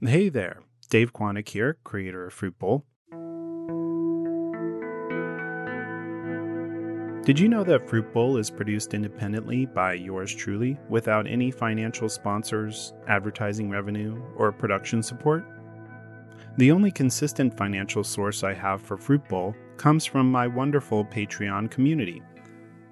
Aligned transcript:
Hey 0.00 0.28
there, 0.28 0.60
Dave 0.90 1.12
Quantick 1.12 1.48
here, 1.48 1.76
creator 1.82 2.28
of 2.28 2.32
Fruit 2.32 2.56
Bowl. 2.56 2.84
Did 7.24 7.40
you 7.40 7.48
know 7.48 7.64
that 7.64 7.88
Fruit 7.88 8.12
Bowl 8.12 8.36
is 8.36 8.48
produced 8.48 8.94
independently 8.94 9.66
by 9.66 9.94
yours 9.94 10.32
truly 10.32 10.78
without 10.88 11.26
any 11.26 11.50
financial 11.50 12.08
sponsors, 12.08 12.92
advertising 13.08 13.70
revenue, 13.70 14.22
or 14.36 14.52
production 14.52 15.02
support? 15.02 15.44
The 16.58 16.70
only 16.70 16.92
consistent 16.92 17.56
financial 17.56 18.04
source 18.04 18.44
I 18.44 18.54
have 18.54 18.80
for 18.80 18.96
Fruit 18.96 19.28
Bowl 19.28 19.52
comes 19.78 20.06
from 20.06 20.30
my 20.30 20.46
wonderful 20.46 21.04
Patreon 21.06 21.72
community. 21.72 22.22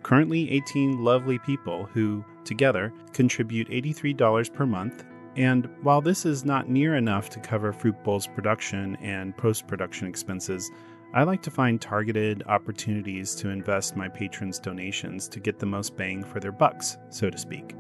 Currently, 0.03 0.51
18 0.51 1.05
lovely 1.05 1.39
people 1.39 1.85
who, 1.85 2.25
together, 2.45 2.93
contribute 3.13 3.69
$83 3.69 4.53
per 4.53 4.67
month. 4.67 5.05
And 5.37 5.69
while 5.83 6.01
this 6.01 6.25
is 6.25 6.45
not 6.45 6.71
near 6.71 6.97
enough 6.97 7.29
to 7.31 7.41
cover 7.41 7.73
Fruit 7.73 8.03
Bowl's 8.03 8.27
production 8.27 8.97
and 8.97 9.37
post 9.37 9.67
production 9.67 10.09
expenses, 10.09 10.71
I 11.13 11.25
like 11.25 11.43
to 11.43 11.51
find 11.51 11.81
targeted 11.81 12.43
opportunities 12.47 13.35
to 13.37 13.51
invest 13.51 13.97
my 13.97 14.09
patrons' 14.09 14.59
donations 14.59 15.29
to 15.29 15.41
get 15.41 15.59
the 15.59 15.67
most 15.67 15.97
bang 15.97 16.25
for 16.25 16.41
their 16.41 16.53
bucks, 16.53 16.97
so 17.11 17.31
to 17.31 17.39
speak. 17.39 17.75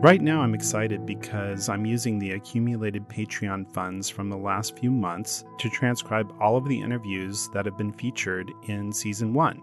Right 0.00 0.20
now, 0.20 0.42
I'm 0.42 0.54
excited 0.54 1.06
because 1.06 1.68
I'm 1.68 1.84
using 1.84 2.18
the 2.18 2.32
accumulated 2.32 3.08
Patreon 3.08 3.72
funds 3.72 4.08
from 4.08 4.28
the 4.28 4.36
last 4.36 4.78
few 4.78 4.92
months 4.92 5.44
to 5.58 5.68
transcribe 5.70 6.32
all 6.40 6.56
of 6.56 6.68
the 6.68 6.80
interviews 6.80 7.48
that 7.52 7.64
have 7.64 7.76
been 7.76 7.92
featured 7.92 8.50
in 8.68 8.92
Season 8.92 9.34
1. 9.34 9.60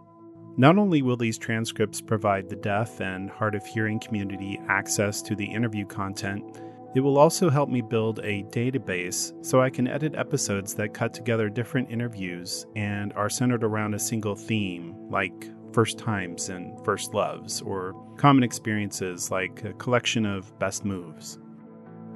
Not 0.58 0.78
only 0.78 1.02
will 1.02 1.18
these 1.18 1.38
transcripts 1.38 2.00
provide 2.00 2.48
the 2.48 2.56
deaf 2.56 3.02
and 3.02 3.30
hard 3.30 3.56
of 3.56 3.66
hearing 3.66 4.00
community 4.00 4.58
access 4.70 5.22
to 5.24 5.36
the 5.36 5.44
interview 5.44 5.86
content, 5.86 6.62
it 6.96 7.02
will 7.02 7.18
also 7.18 7.50
help 7.50 7.68
me 7.70 7.82
build 7.82 8.20
a 8.20 8.44
database 8.44 9.34
so 9.46 9.62
I 9.62 9.70
can 9.70 9.86
edit 9.86 10.16
episodes 10.16 10.74
that 10.76 10.94
cut 10.94 11.14
together 11.14 11.50
different 11.50 11.92
interviews 11.92 12.66
and 12.78 13.12
are 13.14 13.30
centered 13.30 13.66
around 13.66 13.96
a 13.96 14.00
single 14.00 14.34
theme, 14.34 14.96
like 15.10 15.52
first 15.74 15.98
times 15.98 16.48
and 16.48 16.80
first 16.86 17.14
loves, 17.14 17.62
or 17.62 17.94
common 18.16 18.44
experiences 18.44 19.30
like 19.30 19.62
a 19.66 19.74
collection 19.74 20.26
of 20.26 20.58
best 20.58 20.86
moves. 20.86 21.38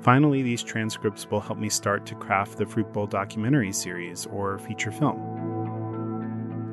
Finally, 0.02 0.44
these 0.44 0.64
transcripts 0.64 1.30
will 1.30 1.42
help 1.42 1.60
me 1.60 1.68
start 1.68 2.06
to 2.06 2.16
craft 2.16 2.58
the 2.58 2.66
Fruit 2.66 2.94
Bowl 2.94 3.06
documentary 3.06 3.74
series 3.74 4.26
or 4.28 4.58
feature 4.60 4.94
film. 4.94 5.49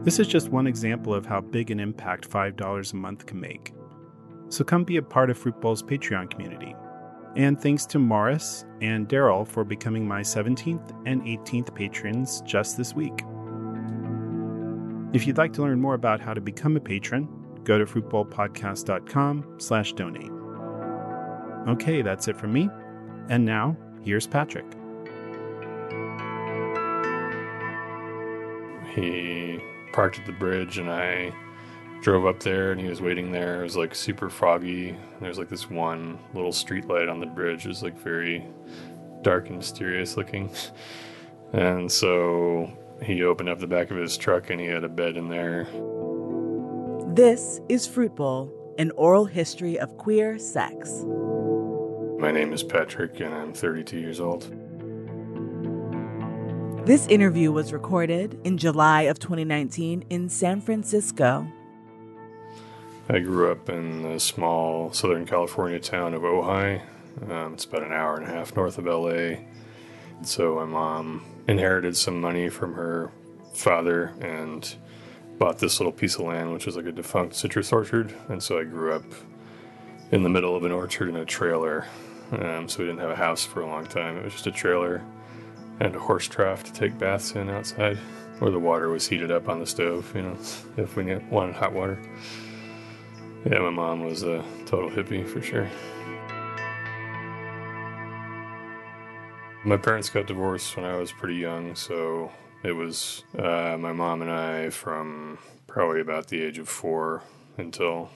This 0.07 0.21
is 0.21 0.29
just 0.29 0.51
one 0.51 0.69
example 0.69 1.13
of 1.13 1.27
how 1.27 1.41
big 1.41 1.73
an 1.73 1.81
impact 1.81 2.31
$5 2.31 2.93
a 2.93 2.97
month 2.97 3.27
can 3.27 3.41
make. 3.41 3.75
So 4.51 4.63
come 4.63 4.85
be 4.85 4.99
a 4.99 5.03
part 5.03 5.31
of 5.31 5.37
Fruit 5.37 5.61
Bowl's 5.61 5.83
Patreon 5.83 6.31
community. 6.31 6.77
And 7.35 7.61
thanks 7.61 7.85
to 7.87 7.99
Morris 7.99 8.65
and 8.81 9.09
Daryl 9.09 9.45
for 9.45 9.65
becoming 9.65 10.07
my 10.07 10.21
17th 10.21 10.93
and 11.07 11.23
18th 11.23 11.75
patrons 11.75 12.41
just 12.43 12.77
this 12.77 12.95
week. 12.95 13.25
If 15.13 15.27
you'd 15.27 15.39
like 15.39 15.53
to 15.55 15.63
learn 15.63 15.81
more 15.81 15.95
about 15.95 16.21
how 16.21 16.35
to 16.35 16.41
become 16.41 16.77
a 16.77 16.81
patron, 16.81 17.29
go 17.65 17.77
to 17.77 17.85
fruitbowlpodcast.com 17.85 19.57
slash 19.59 19.93
donate. 19.95 20.31
Okay, 21.69 22.03
that's 22.03 22.29
it 22.29 22.37
from 22.37 22.53
me. 22.53 22.71
And 23.29 23.45
now, 23.45 23.77
here's 24.05 24.29
Patrick. 24.29 24.67
He 28.95 29.46
parked 29.97 30.19
at 30.19 30.27
the 30.27 30.33
bridge 30.33 30.77
and 30.77 30.91
I 30.91 31.33
drove 32.03 32.27
up 32.27 32.41
there 32.41 32.71
and 32.71 32.79
he 32.79 32.87
was 32.87 33.01
waiting 33.01 33.33
there. 33.33 33.61
It 33.61 33.63
was 33.63 33.79
like 33.79 33.95
super 33.95 34.29
foggy. 34.29 34.95
There's 35.23 35.39
like 35.39 35.49
this 35.49 35.71
one 35.71 36.19
little 36.35 36.53
street 36.53 36.87
light 36.87 37.09
on 37.09 37.19
the 37.19 37.25
bridge. 37.27 37.65
It 37.65 37.69
was 37.69 37.83
like 37.83 37.99
very 37.99 38.47
dark 39.23 39.49
and 39.49 39.57
mysterious 39.57 40.17
looking. 40.17 40.51
And 41.53 41.91
so 41.91 42.77
he 43.01 43.23
opened 43.23 43.49
up 43.49 43.61
the 43.61 43.69
back 43.69 43.93
of 43.93 43.97
his 43.97 44.17
truck 44.17 44.51
and 44.51 44.61
he 44.61 44.67
had 44.67 44.83
a 44.83 44.89
bed 44.89 45.17
in 45.17 45.29
there. 45.29 45.69
This 47.15 47.61
is 47.69 47.87
Fruit 47.87 48.17
Bowl, 48.17 48.75
an 48.79 48.91
oral 48.97 49.27
history 49.27 49.79
of 49.79 49.97
queer 49.97 50.41
sex. 50.41 51.05
My 52.19 52.33
name 52.33 52.53
is 52.53 52.65
Patrick 52.65 53.21
and 53.21 53.33
I'm 53.33 53.55
32 53.55 53.97
years 54.01 54.21
old. 54.21 54.53
This 56.87 57.09
interview 57.09 57.51
was 57.51 57.73
recorded 57.73 58.39
in 58.45 58.59
July 58.59 59.03
of 59.03 59.19
2019 59.19 60.05
in 60.09 60.29
San 60.29 60.61
Francisco. 60.61 61.45
I 63.09 63.19
grew 63.19 63.51
up 63.51 63.69
in 63.69 64.05
the 64.05 64.21
small 64.21 64.93
Southern 64.93 65.27
California 65.27 65.81
town 65.81 66.15
of 66.15 66.23
Ojai. 66.23 66.81
Um, 67.29 67.55
it's 67.55 67.65
about 67.65 67.83
an 67.83 67.93
hour 67.93 68.15
and 68.15 68.25
a 68.25 68.29
half 68.29 68.55
north 68.55 68.79
of 68.79 68.87
LA. 68.87 69.39
So 70.23 70.55
my 70.55 70.65
mom 70.65 71.25
inherited 71.49 71.97
some 71.97 72.21
money 72.21 72.49
from 72.49 72.75
her 72.75 73.11
father 73.53 74.15
and 74.21 74.73
bought 75.39 75.59
this 75.59 75.81
little 75.81 75.93
piece 75.93 76.15
of 76.15 76.21
land, 76.21 76.53
which 76.53 76.67
was 76.67 76.77
like 76.77 76.87
a 76.87 76.93
defunct 76.93 77.35
citrus 77.35 77.73
orchard. 77.73 78.15
And 78.29 78.41
so 78.41 78.61
I 78.61 78.63
grew 78.63 78.93
up 78.93 79.13
in 80.13 80.23
the 80.23 80.29
middle 80.29 80.55
of 80.55 80.63
an 80.63 80.71
orchard 80.71 81.09
in 81.09 81.17
a 81.17 81.25
trailer. 81.25 81.85
Um, 82.31 82.69
so 82.69 82.79
we 82.79 82.85
didn't 82.85 83.01
have 83.01 83.11
a 83.11 83.17
house 83.17 83.45
for 83.45 83.63
a 83.63 83.67
long 83.67 83.87
time. 83.87 84.19
It 84.19 84.23
was 84.23 84.35
just 84.35 84.47
a 84.47 84.53
trailer 84.53 85.03
and 85.81 85.95
a 85.95 85.99
horse 85.99 86.27
trough 86.27 86.65
to 86.65 86.73
take 86.73 86.99
baths 86.99 87.33
in 87.33 87.51
outside, 87.51 87.97
where 88.39 88.51
the 88.51 88.59
water 88.59 88.89
was 88.89 89.09
heated 89.09 89.31
up 89.31 89.49
on 89.49 89.61
the 89.61 89.67
stove, 89.67 90.13
you 90.15 90.23
know, 90.23 90.37
if 90.77 90.97
we 90.97 91.15
wanted 91.31 91.55
hot 91.55 91.73
water. 91.73 91.99
Yeah, 93.45 93.61
my 93.61 93.71
mom 93.71 94.05
was 94.05 94.23
a 94.23 94.45
total 94.65 94.91
hippie 94.91 95.27
for 95.27 95.41
sure. 95.41 95.69
My 99.65 99.77
parents 99.77 100.11
got 100.11 100.27
divorced 100.27 100.77
when 100.77 100.85
I 100.85 100.97
was 100.97 101.13
pretty 101.13 101.37
young, 101.37 101.75
so 101.75 102.31
it 102.63 102.73
was 102.73 103.25
uh, 103.39 103.77
my 103.79 103.93
mom 103.93 104.23
and 104.23 104.31
I 104.31 104.71
from 104.71 105.39
probably 105.67 106.01
about 106.01 106.29
the 106.29 106.41
age 106.41 106.59
of 106.59 106.69
four 106.69 107.23
until 107.59 108.11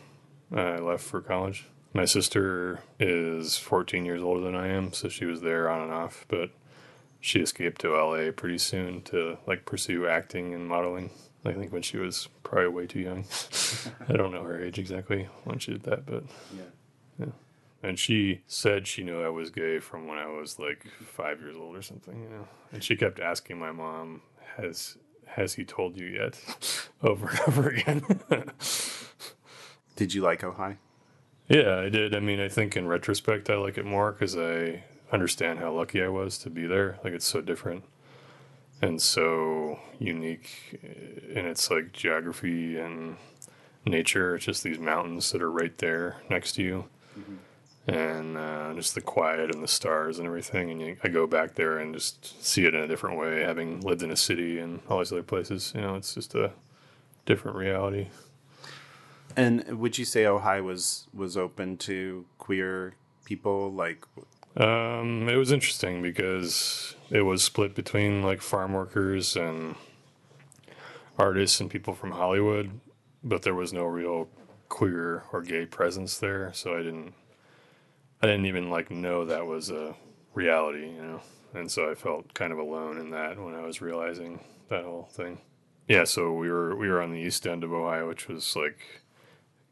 I 0.54 0.78
left 0.78 1.04
for 1.04 1.20
college. 1.20 1.66
My 1.92 2.04
sister 2.04 2.80
is 3.00 3.56
14 3.56 4.04
years 4.04 4.22
older 4.22 4.40
than 4.40 4.54
I 4.54 4.68
am, 4.68 4.92
so 4.92 5.08
she 5.08 5.24
was 5.24 5.40
there 5.40 5.68
on 5.68 5.82
and 5.82 5.92
off, 5.92 6.24
but 6.28 6.50
she 7.20 7.40
escaped 7.40 7.80
to 7.82 7.92
LA 7.92 8.30
pretty 8.32 8.58
soon 8.58 9.02
to 9.02 9.38
like 9.46 9.66
pursue 9.66 10.06
acting 10.06 10.54
and 10.54 10.66
modeling. 10.66 11.10
I 11.44 11.52
think 11.52 11.72
when 11.72 11.82
she 11.82 11.96
was 11.96 12.28
probably 12.42 12.68
way 12.68 12.86
too 12.86 13.00
young. 13.00 13.24
I 14.08 14.14
don't 14.14 14.32
know 14.32 14.42
her 14.42 14.62
age 14.62 14.78
exactly 14.78 15.28
when 15.44 15.58
she 15.58 15.72
did 15.72 15.84
that, 15.84 16.06
but 16.06 16.24
yeah. 16.54 16.62
yeah. 17.18 17.32
And 17.82 17.98
she 17.98 18.42
said 18.46 18.86
she 18.86 19.02
knew 19.02 19.22
I 19.22 19.28
was 19.28 19.50
gay 19.50 19.78
from 19.78 20.06
when 20.06 20.18
I 20.18 20.26
was 20.26 20.58
like 20.58 20.86
five 21.02 21.40
years 21.40 21.56
old 21.56 21.76
or 21.76 21.82
something, 21.82 22.22
you 22.22 22.28
know. 22.28 22.48
And 22.72 22.84
she 22.84 22.96
kept 22.96 23.20
asking 23.20 23.58
my 23.58 23.72
mom, 23.72 24.22
"Has 24.56 24.98
has 25.26 25.54
he 25.54 25.64
told 25.64 25.96
you 25.96 26.06
yet?" 26.06 26.38
over 27.02 27.28
and 27.28 27.40
over 27.48 27.68
again. 27.70 28.02
did 29.96 30.12
you 30.12 30.22
like 30.22 30.42
Ojai? 30.42 30.76
Yeah, 31.48 31.78
I 31.78 31.88
did. 31.88 32.14
I 32.14 32.20
mean, 32.20 32.38
I 32.38 32.48
think 32.48 32.76
in 32.76 32.86
retrospect, 32.86 33.48
I 33.48 33.56
like 33.56 33.78
it 33.78 33.86
more 33.86 34.12
because 34.12 34.36
I 34.36 34.84
understand 35.12 35.58
how 35.58 35.72
lucky 35.72 36.02
I 36.02 36.08
was 36.08 36.38
to 36.38 36.50
be 36.50 36.66
there. 36.66 36.98
Like 37.02 37.12
it's 37.12 37.26
so 37.26 37.40
different 37.40 37.84
and 38.82 39.00
so 39.00 39.78
unique 39.98 40.80
in 41.28 41.46
its 41.46 41.70
like 41.70 41.92
geography 41.92 42.78
and 42.78 43.16
nature. 43.84 44.36
It's 44.36 44.44
just 44.44 44.62
these 44.62 44.78
mountains 44.78 45.30
that 45.32 45.42
are 45.42 45.50
right 45.50 45.76
there 45.78 46.16
next 46.28 46.52
to 46.52 46.62
you, 46.62 46.84
mm-hmm. 47.18 47.90
and 47.90 48.36
uh, 48.36 48.72
just 48.74 48.94
the 48.94 49.00
quiet 49.00 49.54
and 49.54 49.62
the 49.62 49.68
stars 49.68 50.18
and 50.18 50.26
everything. 50.26 50.70
And 50.70 50.80
you, 50.80 50.96
I 51.02 51.08
go 51.08 51.26
back 51.26 51.54
there 51.54 51.78
and 51.78 51.94
just 51.94 52.44
see 52.44 52.64
it 52.64 52.74
in 52.74 52.80
a 52.80 52.88
different 52.88 53.18
way, 53.18 53.42
having 53.42 53.80
lived 53.80 54.02
in 54.02 54.10
a 54.10 54.16
city 54.16 54.58
and 54.58 54.80
all 54.88 54.98
these 54.98 55.12
other 55.12 55.22
places. 55.22 55.72
You 55.74 55.82
know, 55.82 55.94
it's 55.94 56.14
just 56.14 56.34
a 56.34 56.52
different 57.26 57.56
reality. 57.56 58.08
And 59.36 59.78
would 59.78 59.96
you 59.98 60.04
say 60.04 60.24
Ojai 60.24 60.62
was 60.62 61.06
was 61.14 61.36
open 61.36 61.76
to 61.78 62.24
queer 62.38 62.94
people? 63.24 63.72
Like, 63.72 64.04
um, 64.56 65.28
it 65.28 65.36
was 65.36 65.52
interesting 65.52 66.02
because 66.02 66.94
it 67.10 67.22
was 67.22 67.42
split 67.42 67.74
between 67.74 68.22
like 68.22 68.42
farm 68.42 68.72
workers 68.72 69.36
and 69.36 69.76
artists 71.18 71.60
and 71.60 71.70
people 71.70 71.94
from 71.94 72.12
Hollywood, 72.12 72.80
but 73.22 73.42
there 73.42 73.54
was 73.54 73.72
no 73.72 73.84
real 73.84 74.28
queer 74.68 75.24
or 75.32 75.42
gay 75.42 75.66
presence 75.66 76.18
there, 76.18 76.52
so 76.52 76.74
I 76.74 76.82
didn't 76.82 77.14
I 78.22 78.26
didn't 78.26 78.46
even 78.46 78.70
like 78.70 78.90
know 78.90 79.24
that 79.24 79.46
was 79.46 79.70
a 79.70 79.94
reality, 80.34 80.90
you 80.90 81.02
know. 81.02 81.20
And 81.54 81.70
so 81.70 81.90
I 81.90 81.94
felt 81.94 82.34
kind 82.34 82.52
of 82.52 82.58
alone 82.58 82.98
in 82.98 83.10
that 83.10 83.38
when 83.38 83.54
I 83.54 83.62
was 83.62 83.80
realizing 83.80 84.40
that 84.68 84.84
whole 84.84 85.08
thing. 85.10 85.40
Yeah, 85.88 86.04
so 86.04 86.32
we 86.32 86.50
were 86.50 86.76
we 86.76 86.88
were 86.88 87.02
on 87.02 87.12
the 87.12 87.18
east 87.20 87.46
end 87.46 87.64
of 87.64 87.70
Ojai, 87.70 88.06
which 88.06 88.28
was 88.28 88.54
like 88.56 89.02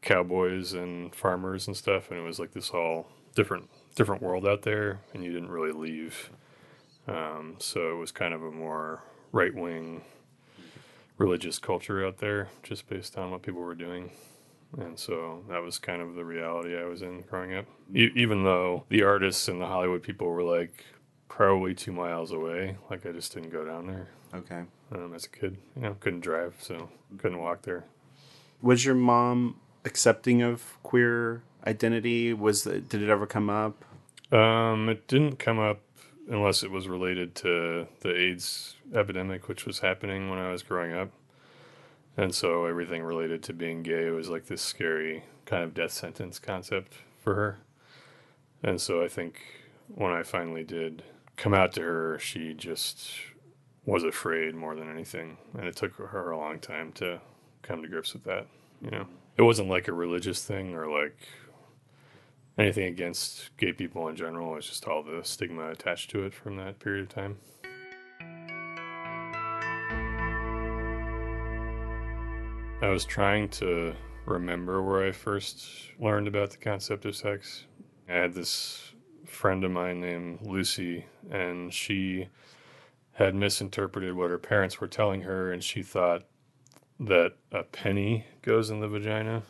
cowboys 0.01 0.73
and 0.73 1.13
farmers 1.13 1.67
and 1.67 1.75
stuff, 1.75 2.11
and 2.11 2.19
it 2.19 2.23
was 2.23 2.39
like 2.39 2.51
this 2.51 2.69
all 2.71 3.07
different 3.35 3.69
different 3.99 4.21
world 4.21 4.47
out 4.47 4.61
there, 4.61 4.99
and 5.13 5.23
you 5.25 5.31
didn't 5.33 5.49
really 5.49 5.73
leave. 5.73 6.29
Um, 7.07 7.55
so 7.59 7.91
it 7.91 7.95
was 7.95 8.11
kind 8.11 8.33
of 8.33 8.41
a 8.41 8.49
more 8.51 9.03
right 9.33 9.53
wing 9.53 10.03
religious 11.17 11.59
culture 11.59 12.05
out 12.05 12.19
there, 12.19 12.47
just 12.63 12.87
based 12.87 13.17
on 13.17 13.29
what 13.29 13.41
people 13.41 13.59
were 13.61 13.75
doing. 13.75 14.11
And 14.77 14.97
so 14.97 15.43
that 15.49 15.61
was 15.61 15.77
kind 15.79 16.01
of 16.01 16.15
the 16.15 16.23
reality 16.23 16.77
I 16.77 16.85
was 16.85 17.01
in 17.01 17.21
growing 17.23 17.53
up. 17.55 17.65
E- 17.93 18.11
even 18.15 18.43
though 18.43 18.85
the 18.89 19.03
artists 19.03 19.47
and 19.49 19.59
the 19.59 19.65
Hollywood 19.65 20.01
people 20.01 20.27
were 20.27 20.43
like 20.43 20.85
probably 21.27 21.73
two 21.75 21.91
miles 21.91 22.31
away. 22.31 22.77
Like 22.89 23.05
I 23.05 23.11
just 23.11 23.33
didn't 23.33 23.49
go 23.49 23.65
down 23.65 23.87
there 23.87 24.07
Okay. 24.33 24.63
um, 24.93 25.13
as 25.13 25.25
a 25.25 25.29
kid. 25.29 25.57
You 25.75 25.81
know, 25.81 25.97
couldn't 25.99 26.21
drive, 26.21 26.55
so 26.61 26.89
couldn't 27.17 27.39
walk 27.39 27.63
there. 27.63 27.83
Was 28.61 28.85
your 28.85 28.95
mom 28.95 29.59
accepting 29.85 30.41
of 30.41 30.77
queer 30.83 31.41
identity? 31.67 32.33
Was 32.33 32.63
the, 32.63 32.79
did 32.79 33.01
it 33.01 33.09
ever 33.09 33.25
come 33.25 33.49
up? 33.49 33.83
Um, 34.31 34.89
it 34.89 35.07
didn't 35.07 35.39
come 35.39 35.59
up 35.59 35.81
unless 36.29 36.61
it 36.63 36.71
was 36.71 36.87
related 36.87 37.33
to 37.35 37.87
the 38.01 38.15
AIDS 38.15 38.75
epidemic, 38.93 39.47
which 39.47 39.65
was 39.65 39.79
happening 39.79 40.29
when 40.29 40.39
I 40.39 40.51
was 40.51 40.61
growing 40.61 40.93
up. 40.93 41.09
And 42.15 42.35
so 42.35 42.65
everything 42.65 43.01
related 43.01 43.41
to 43.43 43.53
being 43.53 43.81
gay 43.81 44.09
was 44.09 44.29
like 44.29 44.45
this 44.45 44.61
scary 44.61 45.23
kind 45.45 45.63
of 45.63 45.73
death 45.73 45.91
sentence 45.91 46.37
concept 46.37 46.93
for 47.17 47.33
her. 47.35 47.59
And 48.61 48.79
so 48.79 49.03
I 49.03 49.07
think 49.07 49.41
when 49.87 50.11
I 50.11 50.23
finally 50.23 50.63
did 50.63 51.01
come 51.37 51.53
out 51.53 51.71
to 51.73 51.81
her, 51.81 52.19
she 52.19 52.53
just 52.53 53.11
was 53.85 54.03
afraid 54.03 54.53
more 54.53 54.75
than 54.75 54.91
anything. 54.91 55.37
And 55.57 55.65
it 55.65 55.75
took 55.75 55.95
her 55.95 56.31
a 56.31 56.37
long 56.37 56.59
time 56.59 56.91
to 56.93 57.19
come 57.61 57.81
to 57.81 57.87
grips 57.87 58.13
with 58.13 58.25
that. 58.25 58.47
You 58.81 58.91
know, 58.91 59.07
it 59.37 59.41
wasn't 59.41 59.69
like 59.69 59.87
a 59.87 59.93
religious 59.93 60.43
thing 60.43 60.75
or 60.75 60.87
like 60.87 61.17
anything 62.59 62.85
against 62.85 63.55
gay 63.57 63.71
people 63.71 64.09
in 64.09 64.15
general. 64.15 64.57
It's 64.57 64.67
just 64.67 64.85
all 64.85 65.01
the 65.01 65.21
stigma 65.23 65.69
attached 65.71 66.09
to 66.11 66.25
it 66.25 66.33
from 66.33 66.57
that 66.57 66.79
period 66.79 67.03
of 67.03 67.09
time. 67.09 67.37
I 72.81 72.89
was 72.89 73.05
trying 73.05 73.49
to 73.49 73.93
remember 74.25 74.81
where 74.83 75.05
I 75.05 75.11
first 75.11 75.67
learned 75.99 76.27
about 76.27 76.51
the 76.51 76.57
concept 76.57 77.05
of 77.05 77.15
sex. 77.15 77.65
I 78.07 78.13
had 78.13 78.33
this 78.33 78.93
friend 79.25 79.63
of 79.63 79.71
mine 79.71 80.01
named 80.01 80.39
Lucy, 80.41 81.05
and 81.31 81.73
she 81.73 82.27
had 83.13 83.35
misinterpreted 83.35 84.15
what 84.15 84.31
her 84.31 84.37
parents 84.37 84.79
were 84.79 84.87
telling 84.87 85.21
her, 85.21 85.51
and 85.51 85.63
she 85.63 85.81
thought 85.81 86.23
that 86.99 87.33
a 87.51 87.63
penny 87.63 88.25
goes 88.41 88.69
in 88.69 88.79
the 88.79 88.87
vagina. 88.87 89.43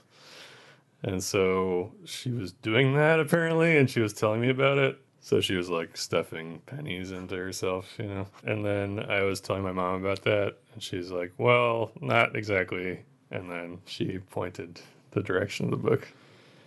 And 1.03 1.23
so 1.23 1.93
she 2.05 2.31
was 2.31 2.51
doing 2.51 2.95
that 2.95 3.19
apparently, 3.19 3.77
and 3.77 3.89
she 3.89 4.01
was 4.01 4.13
telling 4.13 4.41
me 4.41 4.49
about 4.49 4.77
it. 4.77 4.99
So 5.21 5.41
she 5.41 5.55
was 5.55 5.69
like 5.69 5.97
stuffing 5.97 6.61
pennies 6.65 7.11
into 7.11 7.35
herself, 7.35 7.93
you 7.99 8.05
know. 8.05 8.27
And 8.45 8.65
then 8.65 9.05
I 9.09 9.23
was 9.23 9.41
telling 9.41 9.63
my 9.63 9.71
mom 9.71 10.03
about 10.03 10.23
that, 10.23 10.55
and 10.73 10.81
she's 10.81 11.11
like, 11.11 11.33
"Well, 11.37 11.91
not 12.01 12.35
exactly." 12.35 13.03
And 13.31 13.49
then 13.49 13.79
she 13.85 14.19
pointed 14.19 14.81
the 15.11 15.21
direction 15.21 15.65
of 15.65 15.71
the 15.71 15.89
book. 15.89 16.07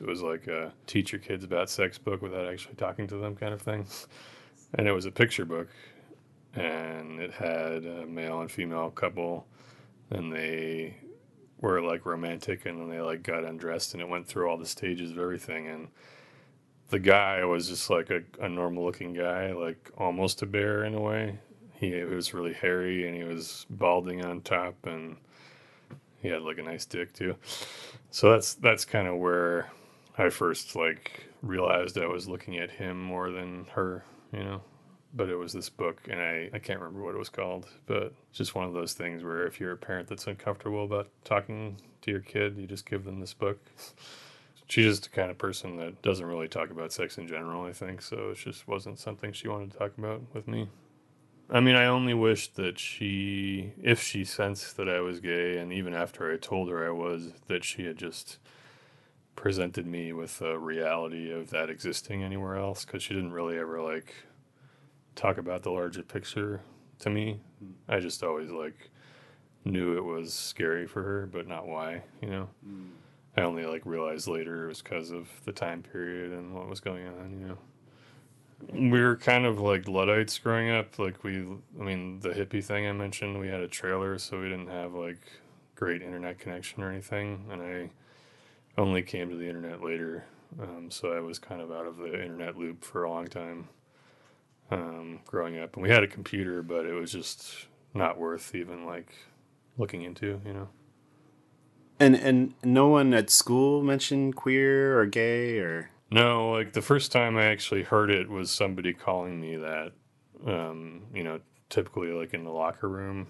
It 0.01 0.07
was 0.07 0.23
like 0.23 0.47
a 0.49 0.73
teach 0.87 1.13
your 1.13 1.21
kids 1.21 1.45
about 1.45 1.71
sex 1.71 1.99
book 1.99 2.23
without 2.23 2.47
actually 2.47 2.75
talking 2.75 3.07
to 3.09 3.17
them 3.17 3.37
kind 3.37 3.55
of 3.55 3.63
thing. 3.63 3.87
And 4.75 4.87
it 4.87 4.93
was 4.93 5.07
a 5.07 5.11
picture 5.11 5.45
book, 5.45 5.69
and 6.55 7.21
it 7.21 7.33
had 7.33 7.85
a 7.85 8.07
male 8.07 8.41
and 8.41 8.51
female 8.51 8.91
couple, 8.91 9.47
and 10.11 10.33
they 10.33 10.97
were 11.63 11.81
like 11.81 12.05
romantic 12.05 12.67
and 12.67 12.79
then 12.79 12.91
they 12.91 13.01
like 13.01 13.23
got 13.23 13.45
undressed 13.45 13.95
and 13.95 14.03
it 14.03 14.09
went 14.09 14.27
through 14.27 14.49
all 14.49 14.59
the 14.59 14.67
stages 14.67 15.13
of 15.13 15.19
everything 15.19 15.67
and 15.69 15.89
the 16.91 16.99
guy 16.99 17.43
was 17.45 17.69
just 17.69 17.89
like 17.89 18.11
a, 18.11 18.21
a 18.41 18.49
normal 18.49 18.85
looking 18.85 19.15
guy 19.15 19.53
like 19.53 19.91
almost 19.97 20.43
a 20.43 20.47
bear 20.47 20.85
in 20.85 20.95
a 20.95 21.01
way. 21.01 21.39
He, 21.73 21.95
he 21.95 22.05
was 22.05 22.35
really 22.35 22.53
hairy 22.53 23.09
and 23.09 23.17
he 23.17 23.25
was 23.25 23.65
balding 23.71 24.23
on 24.23 24.43
top 24.43 24.75
and 24.85 25.17
he 26.21 26.29
had 26.29 26.43
like 26.43 26.59
a 26.59 26.63
nice 26.63 26.85
dick 26.85 27.15
too. 27.15 27.37
So 28.11 28.33
that's 28.33 28.53
that's 28.55 28.85
kind 28.85 29.09
of 29.09 29.17
where 29.17 29.71
i 30.19 30.29
first 30.29 30.77
like 30.77 31.27
realized 31.43 31.99
i 31.99 32.07
was 32.07 32.29
looking 32.29 32.59
at 32.59 32.71
him 32.71 33.01
more 33.03 33.31
than 33.31 33.67
her 33.73 34.05
you 34.33 34.43
know 34.45 34.61
but 35.15 35.29
it 35.29 35.37
was 35.37 35.53
this 35.53 35.69
book 35.69 36.01
and 36.09 36.21
I, 36.21 36.51
I 36.53 36.59
can't 36.59 36.81
remember 36.81 37.05
what 37.05 37.15
it 37.15 37.19
was 37.19 37.29
called 37.29 37.67
but 37.87 38.13
just 38.33 38.55
one 38.55 38.67
of 38.67 38.73
those 38.73 38.93
things 38.95 39.23
where 39.23 39.47
if 39.47 39.61
you're 39.61 39.73
a 39.73 39.77
parent 39.77 40.09
that's 40.09 40.27
uncomfortable 40.27 40.85
about 40.85 41.09
talking 41.25 41.77
to 42.03 42.11
your 42.11 42.21
kid 42.21 42.57
you 42.57 42.67
just 42.67 42.89
give 42.89 43.05
them 43.05 43.21
this 43.21 43.35
book. 43.35 43.59
She's 44.69 44.87
just 44.87 45.03
the 45.03 45.11
kind 45.11 45.31
of 45.31 45.37
person 45.37 45.77
that 45.79 46.01
doesn't 46.01 46.25
really 46.25 46.49
talk 46.49 46.71
about 46.71 46.93
sex 46.93 47.19
in 47.19 47.27
general 47.29 47.65
i 47.65 47.73
think 47.73 48.01
so 48.01 48.31
it 48.31 48.39
just 48.39 48.67
wasn't 48.67 48.99
something 48.99 49.33
she 49.33 49.49
wanted 49.49 49.73
to 49.73 49.79
talk 49.79 49.99
about 49.99 50.23
with 50.33 50.49
me. 50.49 50.69
I 51.51 51.61
mean 51.61 51.77
i 51.77 51.85
only 51.85 52.15
wish 52.15 52.49
that 52.55 52.79
she 52.79 53.75
if 53.83 54.01
she 54.03 54.25
sensed 54.25 54.79
that 54.79 54.89
i 54.89 55.01
was 55.01 55.21
gay 55.21 55.59
and 55.59 55.73
even 55.73 55.95
after 55.95 56.33
i 56.33 56.39
told 56.39 56.71
her 56.71 56.87
i 56.87 56.91
was 56.91 57.33
that 57.49 57.65
she 57.65 57.85
had 57.85 57.99
just 57.99 58.39
presented 59.37 59.87
me 59.87 60.13
with 60.13 60.41
a 60.41 60.59
reality 60.59 61.31
of 61.31 61.51
that 61.51 61.69
existing 61.71 62.23
anywhere 62.23 62.57
else 62.57 62.85
because 62.85 63.03
she 63.03 63.15
didn't 63.15 63.33
really 63.33 63.59
ever 63.59 63.81
like 63.83 64.15
talk 65.15 65.39
about 65.39 65.63
the 65.63 65.71
larger 65.71 66.03
picture 66.03 66.61
to 67.01 67.11
me. 67.11 67.41
I 67.89 68.01
just 68.01 68.23
always 68.23 68.51
like 68.51 68.91
knew 69.65 69.97
it 69.97 70.05
was 70.05 70.33
scary 70.33 70.87
for 70.87 71.03
her, 71.03 71.27
but 71.27 71.47
not 71.47 71.67
why, 71.67 72.03
you 72.21 72.29
know. 72.29 72.49
Mm. 72.67 72.91
I 73.37 73.43
only 73.43 73.65
like 73.65 73.87
realized 73.87 74.29
later 74.29 74.65
it 74.65 74.69
was 74.69 74.83
because 74.83 75.11
of 75.11 75.29
the 75.45 75.53
time 75.53 75.83
period 75.83 76.33
and 76.33 76.55
what 76.55 76.69
was 76.69 76.81
going 76.81 77.07
on, 77.07 77.31
you 77.41 77.47
know. 77.49 77.59
We 78.73 79.03
were 79.03 79.17
kind 79.17 79.45
of 79.45 79.59
like 79.59 79.89
Luddites 79.89 80.39
growing 80.39 80.71
up. 80.71 80.99
Like 80.99 81.25
we, 81.25 81.39
I 81.81 81.83
mean, 81.83 82.21
the 82.21 82.31
hippie 82.31 82.63
thing 82.63 82.87
I 82.87 82.93
mentioned, 82.93 83.41
we 83.41 83.49
had 83.49 83.61
a 83.61 83.69
trailer, 83.69 84.19
so 84.19 84.41
we 84.41 84.49
didn't 84.49 84.69
have 84.69 84.95
like 84.95 85.21
great 85.75 86.03
internet 86.03 86.39
connection 86.39 86.83
or 86.83 86.91
anything. 86.91 87.47
And 87.51 87.63
I 87.63 87.91
only 88.81 89.03
came 89.03 89.31
to 89.31 89.37
the 89.37 89.49
internet 89.49 89.83
later, 89.83 90.25
um, 90.61 90.91
so 90.91 91.13
I 91.13 91.21
was 91.21 91.39
kind 91.39 91.61
of 91.61 91.73
out 91.73 91.87
of 91.87 91.97
the 91.97 92.23
internet 92.23 92.57
loop 92.57 92.85
for 92.85 93.05
a 93.05 93.11
long 93.11 93.27
time 93.27 93.69
um, 94.73 95.21
growing 95.27 95.59
up. 95.59 95.75
And 95.75 95.83
we 95.83 95.91
had 95.91 96.03
a 96.03 96.09
computer, 96.09 96.63
but 96.63 96.87
it 96.87 96.93
was 96.93 97.13
just 97.13 97.67
not 97.95 98.19
worth 98.19 98.55
even 98.55 98.87
like 98.87 99.13
looking 99.77 100.03
into, 100.03 100.41
you 100.45 100.53
know. 100.53 100.69
And 102.01 102.17
and 102.17 102.55
no 102.65 102.89
one 102.89 103.15
at 103.15 103.31
school 103.31 103.83
mentioned 103.83 104.35
queer 104.35 104.99
or 104.99 105.07
gay 105.07 105.59
or 105.59 105.91
No, 106.11 106.51
like 106.51 106.73
the 106.73 106.83
first 106.83 107.13
time 107.13 107.37
I 107.37 107.45
actually 107.45 107.83
heard 107.83 108.11
it 108.11 108.29
was 108.29 108.51
somebody 108.51 108.93
calling 108.93 109.41
me 109.41 109.57
that. 109.57 109.93
Um, 110.45 111.03
you 111.15 111.23
know, 111.23 111.41
typically 111.69 112.09
like 112.09 112.35
in 112.35 112.45
the 112.45 112.51
locker 112.51 112.89
room. 112.89 113.29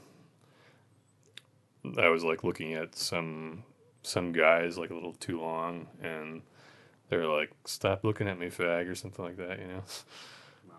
I 1.99 2.09
was 2.09 2.23
like 2.23 2.45
looking 2.45 2.75
at 2.75 2.95
some 2.95 3.65
some 4.03 4.33
guys 4.33 4.79
like 4.79 4.91
a 4.91 4.95
little 4.95 5.13
too 5.13 5.41
long 5.41 5.89
and 6.01 6.43
they're 7.09 7.29
like, 7.29 7.51
Stop 7.67 8.05
looking 8.05 8.29
at 8.29 8.39
me, 8.39 8.47
fag 8.47 8.89
or 8.89 8.95
something 8.95 9.25
like 9.25 9.37
that, 9.37 9.59
you 9.59 9.67
know. 9.67 9.83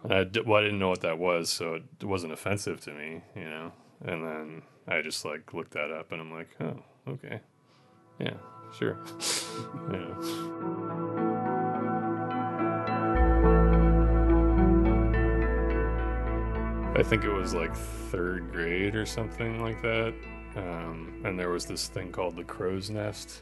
I, 0.09 0.23
d- 0.25 0.41
well, 0.45 0.59
I 0.59 0.63
didn't 0.63 0.79
know 0.79 0.89
what 0.89 1.01
that 1.01 1.17
was, 1.17 1.50
so 1.50 1.75
it 1.75 2.03
wasn't 2.03 2.33
offensive 2.33 2.81
to 2.81 2.91
me, 2.91 3.22
you 3.36 3.45
know. 3.45 3.72
And 4.05 4.24
then 4.24 4.62
I 4.88 5.01
just 5.01 5.24
like 5.24 5.53
looked 5.53 5.72
that 5.72 5.91
up 5.91 6.12
and 6.12 6.19
I'm 6.19 6.31
like, 6.31 6.50
oh, 6.60 6.83
okay. 7.07 7.39
Yeah, 8.19 8.36
sure. 8.77 8.98
yeah. 9.91 10.63
I 16.95 17.01
think 17.01 17.24
it 17.24 17.31
was 17.31 17.53
like 17.53 17.74
third 17.75 18.51
grade 18.51 18.95
or 18.95 19.05
something 19.05 19.62
like 19.62 19.81
that. 19.81 20.13
Um, 20.55 21.22
and 21.25 21.39
there 21.39 21.50
was 21.50 21.65
this 21.65 21.88
thing 21.88 22.12
called 22.12 22.36
the 22.36 22.43
Crow's 22.43 22.89
Nest, 22.89 23.41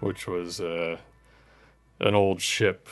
which 0.00 0.26
was 0.26 0.60
uh, 0.60 0.96
an 1.98 2.14
old 2.14 2.40
ship 2.40 2.88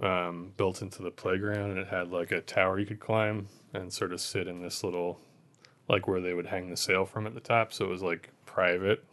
um, 0.00 0.52
built 0.56 0.82
into 0.82 1.02
the 1.02 1.10
playground, 1.10 1.70
and 1.70 1.78
it 1.78 1.88
had 1.88 2.10
like 2.10 2.32
a 2.32 2.40
tower 2.40 2.78
you 2.78 2.86
could 2.86 3.00
climb 3.00 3.48
and 3.74 3.92
sort 3.92 4.12
of 4.12 4.20
sit 4.20 4.48
in 4.48 4.62
this 4.62 4.82
little, 4.82 5.20
like 5.88 6.08
where 6.08 6.20
they 6.20 6.34
would 6.34 6.46
hang 6.46 6.70
the 6.70 6.76
sail 6.76 7.04
from 7.04 7.26
at 7.26 7.34
the 7.34 7.40
top. 7.40 7.72
So 7.72 7.84
it 7.84 7.90
was 7.90 8.02
like 8.02 8.30
private, 8.46 9.04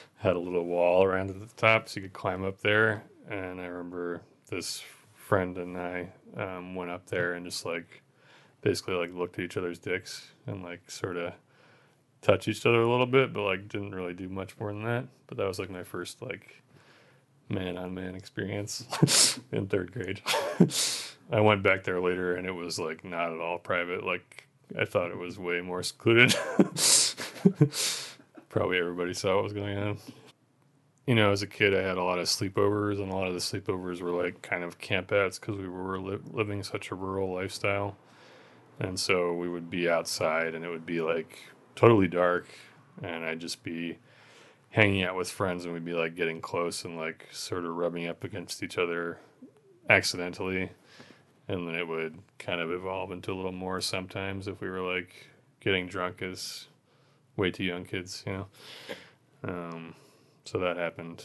had 0.18 0.36
a 0.36 0.40
little 0.40 0.64
wall 0.64 1.04
around 1.04 1.30
at 1.30 1.40
the 1.40 1.54
top, 1.56 1.88
so 1.88 2.00
you 2.00 2.06
could 2.06 2.12
climb 2.12 2.44
up 2.44 2.60
there. 2.60 3.04
And 3.28 3.60
I 3.60 3.66
remember 3.66 4.22
this 4.48 4.82
friend 5.14 5.56
and 5.56 5.78
I 5.78 6.08
um, 6.36 6.74
went 6.74 6.90
up 6.90 7.06
there 7.06 7.34
and 7.34 7.46
just 7.46 7.64
like 7.64 8.02
basically 8.60 8.94
like 8.94 9.14
looked 9.14 9.38
at 9.38 9.44
each 9.44 9.56
other's 9.56 9.78
dicks 9.78 10.28
and 10.46 10.62
like 10.62 10.90
sort 10.90 11.16
of 11.16 11.32
touch 12.20 12.48
each 12.48 12.64
other 12.64 12.80
a 12.80 12.90
little 12.90 13.06
bit, 13.06 13.32
but 13.32 13.42
like 13.42 13.68
didn't 13.68 13.94
really 13.94 14.14
do 14.14 14.28
much 14.28 14.58
more 14.58 14.72
than 14.72 14.84
that. 14.84 15.06
But 15.26 15.38
that 15.38 15.46
was 15.46 15.58
like 15.58 15.70
my 15.70 15.84
first 15.84 16.22
like 16.22 16.61
man 17.52 17.76
on 17.76 17.94
man 17.94 18.14
experience 18.14 19.38
in 19.52 19.66
third 19.66 19.92
grade. 19.92 20.20
I 21.30 21.40
went 21.40 21.62
back 21.62 21.84
there 21.84 22.00
later 22.00 22.34
and 22.36 22.46
it 22.46 22.52
was 22.52 22.78
like 22.78 23.04
not 23.04 23.32
at 23.32 23.38
all 23.40 23.58
private. 23.58 24.04
Like 24.04 24.48
I 24.78 24.84
thought 24.84 25.10
it 25.10 25.18
was 25.18 25.38
way 25.38 25.60
more 25.60 25.82
secluded. 25.82 26.34
Probably 28.48 28.78
everybody 28.78 29.14
saw 29.14 29.36
what 29.36 29.44
was 29.44 29.52
going 29.52 29.78
on. 29.78 29.98
You 31.06 31.14
know, 31.14 31.32
as 31.32 31.42
a 31.42 31.46
kid, 31.46 31.74
I 31.74 31.82
had 31.82 31.98
a 31.98 32.04
lot 32.04 32.20
of 32.20 32.26
sleepovers, 32.26 33.00
and 33.02 33.10
a 33.10 33.14
lot 33.14 33.26
of 33.26 33.34
the 33.34 33.40
sleepovers 33.40 34.00
were 34.00 34.10
like 34.12 34.40
kind 34.40 34.62
of 34.62 34.78
campouts 34.78 35.40
because 35.40 35.56
we 35.56 35.68
were 35.68 35.98
li- 35.98 36.20
living 36.30 36.62
such 36.62 36.92
a 36.92 36.94
rural 36.94 37.34
lifestyle. 37.34 37.96
And 38.78 39.00
so 39.00 39.32
we 39.34 39.48
would 39.48 39.68
be 39.68 39.88
outside 39.88 40.54
and 40.54 40.64
it 40.64 40.68
would 40.68 40.86
be 40.86 41.00
like 41.00 41.38
totally 41.74 42.08
dark, 42.08 42.46
and 43.02 43.24
I'd 43.24 43.40
just 43.40 43.62
be 43.64 43.98
hanging 44.72 45.04
out 45.04 45.16
with 45.16 45.30
friends 45.30 45.64
and 45.64 45.72
we'd 45.72 45.84
be 45.84 45.94
like 45.94 46.14
getting 46.14 46.40
close 46.40 46.84
and 46.84 46.96
like 46.96 47.28
sort 47.30 47.64
of 47.64 47.74
rubbing 47.76 48.06
up 48.06 48.24
against 48.24 48.62
each 48.62 48.78
other 48.78 49.18
accidentally 49.88 50.70
and 51.48 51.68
then 51.68 51.74
it 51.74 51.86
would 51.86 52.18
kind 52.38 52.60
of 52.60 52.70
evolve 52.70 53.12
into 53.12 53.32
a 53.32 53.34
little 53.34 53.52
more 53.52 53.80
sometimes 53.80 54.48
if 54.48 54.60
we 54.60 54.68
were 54.68 54.80
like 54.80 55.28
getting 55.60 55.86
drunk 55.86 56.22
as 56.22 56.66
way 57.36 57.50
too 57.50 57.64
young 57.64 57.84
kids, 57.84 58.24
you 58.26 58.32
know. 58.32 58.46
Um, 59.44 59.96
so 60.44 60.60
that 60.60 60.76
happened 60.76 61.24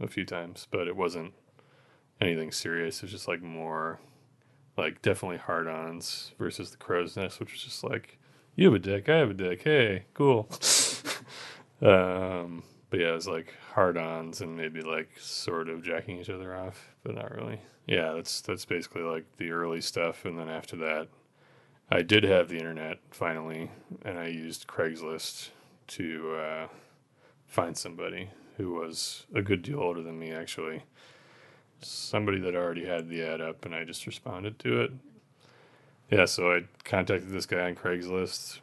a 0.00 0.06
few 0.06 0.24
times, 0.24 0.66
but 0.70 0.88
it 0.88 0.96
wasn't 0.96 1.34
anything 2.18 2.50
serious. 2.50 2.96
It 2.96 3.02
was 3.02 3.10
just 3.10 3.28
like 3.28 3.42
more 3.42 4.00
like 4.78 5.02
definitely 5.02 5.36
hard 5.36 5.68
ons 5.68 6.32
versus 6.38 6.70
the 6.70 6.78
crow's 6.78 7.14
nest, 7.14 7.40
which 7.40 7.52
was 7.52 7.62
just 7.62 7.84
like, 7.84 8.16
you 8.56 8.64
have 8.64 8.74
a 8.74 8.78
dick, 8.78 9.10
I 9.10 9.18
have 9.18 9.28
a 9.28 9.34
dick, 9.34 9.64
hey, 9.64 10.06
cool. 10.14 10.48
um, 11.82 12.62
but 12.90 13.00
yeah, 13.00 13.10
it 13.10 13.14
was 13.14 13.28
like 13.28 13.54
hard 13.74 13.96
ons 13.96 14.40
and 14.40 14.56
maybe 14.56 14.80
like 14.80 15.10
sort 15.18 15.68
of 15.68 15.82
jacking 15.82 16.18
each 16.18 16.30
other 16.30 16.56
off, 16.56 16.94
but 17.02 17.14
not 17.14 17.34
really. 17.34 17.60
Yeah, 17.86 18.12
that's 18.12 18.40
that's 18.40 18.64
basically 18.64 19.02
like 19.02 19.24
the 19.36 19.50
early 19.50 19.80
stuff, 19.80 20.24
and 20.24 20.38
then 20.38 20.48
after 20.48 20.76
that, 20.76 21.08
I 21.90 22.02
did 22.02 22.24
have 22.24 22.48
the 22.48 22.58
internet 22.58 22.98
finally, 23.10 23.70
and 24.04 24.18
I 24.18 24.26
used 24.26 24.66
Craigslist 24.66 25.50
to 25.88 26.36
uh, 26.36 26.68
find 27.46 27.76
somebody 27.76 28.30
who 28.58 28.72
was 28.74 29.26
a 29.34 29.40
good 29.40 29.62
deal 29.62 29.80
older 29.80 30.02
than 30.02 30.18
me, 30.18 30.32
actually. 30.32 30.82
Somebody 31.80 32.40
that 32.40 32.56
already 32.56 32.84
had 32.84 33.08
the 33.08 33.22
ad 33.22 33.40
up, 33.40 33.64
and 33.64 33.74
I 33.74 33.84
just 33.84 34.06
responded 34.06 34.58
to 34.60 34.80
it. 34.80 34.92
Yeah, 36.10 36.24
so 36.24 36.52
I 36.52 36.64
contacted 36.84 37.30
this 37.30 37.46
guy 37.46 37.60
on 37.60 37.76
Craigslist, 37.76 38.60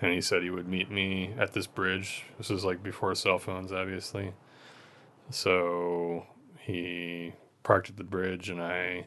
and 0.00 0.12
he 0.12 0.20
said 0.20 0.42
he 0.42 0.50
would 0.50 0.68
meet 0.68 0.90
me 0.90 1.34
at 1.38 1.52
this 1.52 1.66
bridge. 1.66 2.24
This 2.38 2.50
was 2.50 2.64
like 2.64 2.82
before 2.82 3.14
cell 3.14 3.38
phones, 3.38 3.72
obviously. 3.72 4.32
So 5.30 6.26
he 6.58 7.32
parked 7.62 7.90
at 7.90 7.96
the 7.96 8.04
bridge, 8.04 8.50
and 8.50 8.62
I 8.62 9.06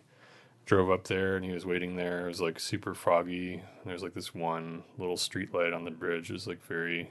drove 0.65 0.89
up 0.89 1.07
there, 1.07 1.35
and 1.35 1.45
he 1.45 1.51
was 1.51 1.65
waiting 1.65 1.95
there. 1.95 2.25
It 2.25 2.29
was 2.29 2.41
like 2.41 2.59
super 2.59 2.93
foggy. 2.93 3.63
There's 3.85 4.03
like 4.03 4.13
this 4.13 4.33
one 4.33 4.83
little 4.97 5.17
street 5.17 5.53
light 5.53 5.73
on 5.73 5.85
the 5.85 5.91
bridge. 5.91 6.29
It 6.29 6.33
was 6.33 6.47
like 6.47 6.63
very 6.65 7.09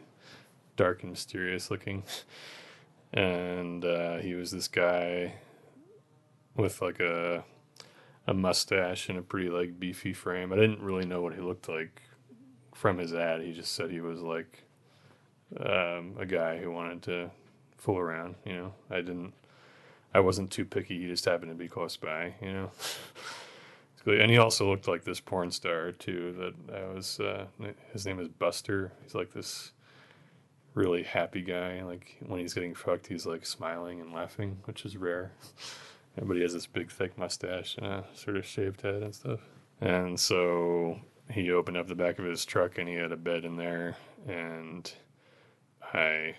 dark 0.76 1.02
and 1.02 1.12
mysterious 1.12 1.70
looking. 1.70 2.04
And 3.12 3.84
uh, 3.84 4.16
he 4.16 4.34
was 4.34 4.50
this 4.50 4.66
guy 4.66 5.34
with 6.56 6.82
like 6.82 7.00
a 7.00 7.44
a 8.26 8.34
mustache 8.34 9.08
and 9.08 9.16
a 9.16 9.22
pretty 9.22 9.48
like 9.48 9.78
beefy 9.78 10.12
frame. 10.12 10.52
I 10.52 10.56
didn't 10.56 10.82
really 10.82 11.06
know 11.06 11.22
what 11.22 11.34
he 11.34 11.40
looked 11.40 11.68
like 11.68 12.02
from 12.76 12.98
his 12.98 13.14
ad. 13.14 13.40
He 13.40 13.52
just 13.52 13.72
said 13.72 13.90
he 13.90 14.00
was 14.00 14.20
like 14.20 14.64
um, 15.58 16.14
a 16.18 16.26
guy 16.26 16.58
who 16.58 16.70
wanted 16.70 17.02
to 17.02 17.30
fool 17.76 17.98
around. 17.98 18.36
You 18.44 18.56
know, 18.56 18.74
I 18.90 18.96
didn't. 18.96 19.32
I 20.14 20.20
wasn't 20.20 20.50
too 20.50 20.64
picky. 20.64 21.00
He 21.00 21.06
just 21.08 21.24
happened 21.24 21.50
to 21.50 21.56
be 21.56 21.68
close 21.68 21.96
by. 21.96 22.34
You 22.40 22.52
know. 22.52 22.70
and 24.06 24.30
he 24.30 24.38
also 24.38 24.68
looked 24.68 24.86
like 24.86 25.04
this 25.04 25.20
porn 25.20 25.50
star 25.50 25.92
too. 25.92 26.34
That 26.38 26.76
I 26.76 26.94
was. 26.94 27.18
Uh, 27.18 27.46
his 27.92 28.06
name 28.06 28.20
is 28.20 28.28
Buster. 28.28 28.92
He's 29.02 29.14
like 29.14 29.32
this 29.32 29.72
really 30.74 31.02
happy 31.02 31.40
guy. 31.42 31.82
Like 31.82 32.18
when 32.26 32.40
he's 32.40 32.54
getting 32.54 32.74
fucked, 32.74 33.06
he's 33.06 33.26
like 33.26 33.46
smiling 33.46 34.00
and 34.00 34.12
laughing, 34.12 34.58
which 34.64 34.84
is 34.84 34.96
rare. 34.96 35.32
Everybody 36.16 36.42
has 36.42 36.52
this 36.52 36.66
big 36.66 36.90
thick 36.90 37.18
mustache 37.18 37.76
and 37.76 37.86
a 37.86 38.04
sort 38.14 38.36
of 38.36 38.46
shaved 38.46 38.82
head 38.82 39.02
and 39.02 39.14
stuff. 39.14 39.40
And 39.80 40.18
so 40.18 40.98
he 41.30 41.50
opened 41.50 41.76
up 41.76 41.88
the 41.88 41.94
back 41.94 42.18
of 42.18 42.24
his 42.24 42.44
truck 42.44 42.78
and 42.78 42.88
he 42.88 42.94
had 42.94 43.12
a 43.12 43.16
bed 43.16 43.44
in 43.44 43.56
there 43.56 43.96
and 44.26 44.90
I 45.92 46.36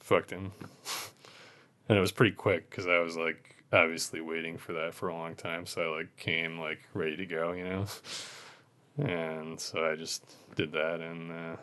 fucked 0.00 0.30
him. 0.30 0.52
and 1.88 1.98
it 1.98 2.00
was 2.00 2.12
pretty 2.12 2.34
quick 2.34 2.68
because 2.70 2.86
I 2.86 2.98
was 2.98 3.16
like 3.16 3.56
obviously 3.72 4.20
waiting 4.20 4.56
for 4.56 4.72
that 4.74 4.94
for 4.94 5.08
a 5.08 5.14
long 5.14 5.34
time. 5.34 5.66
So 5.66 5.94
I 5.94 5.96
like 5.98 6.16
came 6.16 6.58
like 6.58 6.80
ready 6.94 7.16
to 7.16 7.26
go, 7.26 7.52
you 7.52 7.64
know. 7.64 7.86
And 8.98 9.60
so 9.60 9.84
I 9.84 9.94
just 9.94 10.24
did 10.56 10.72
that 10.72 11.00
and 11.00 11.30
uh, 11.30 11.56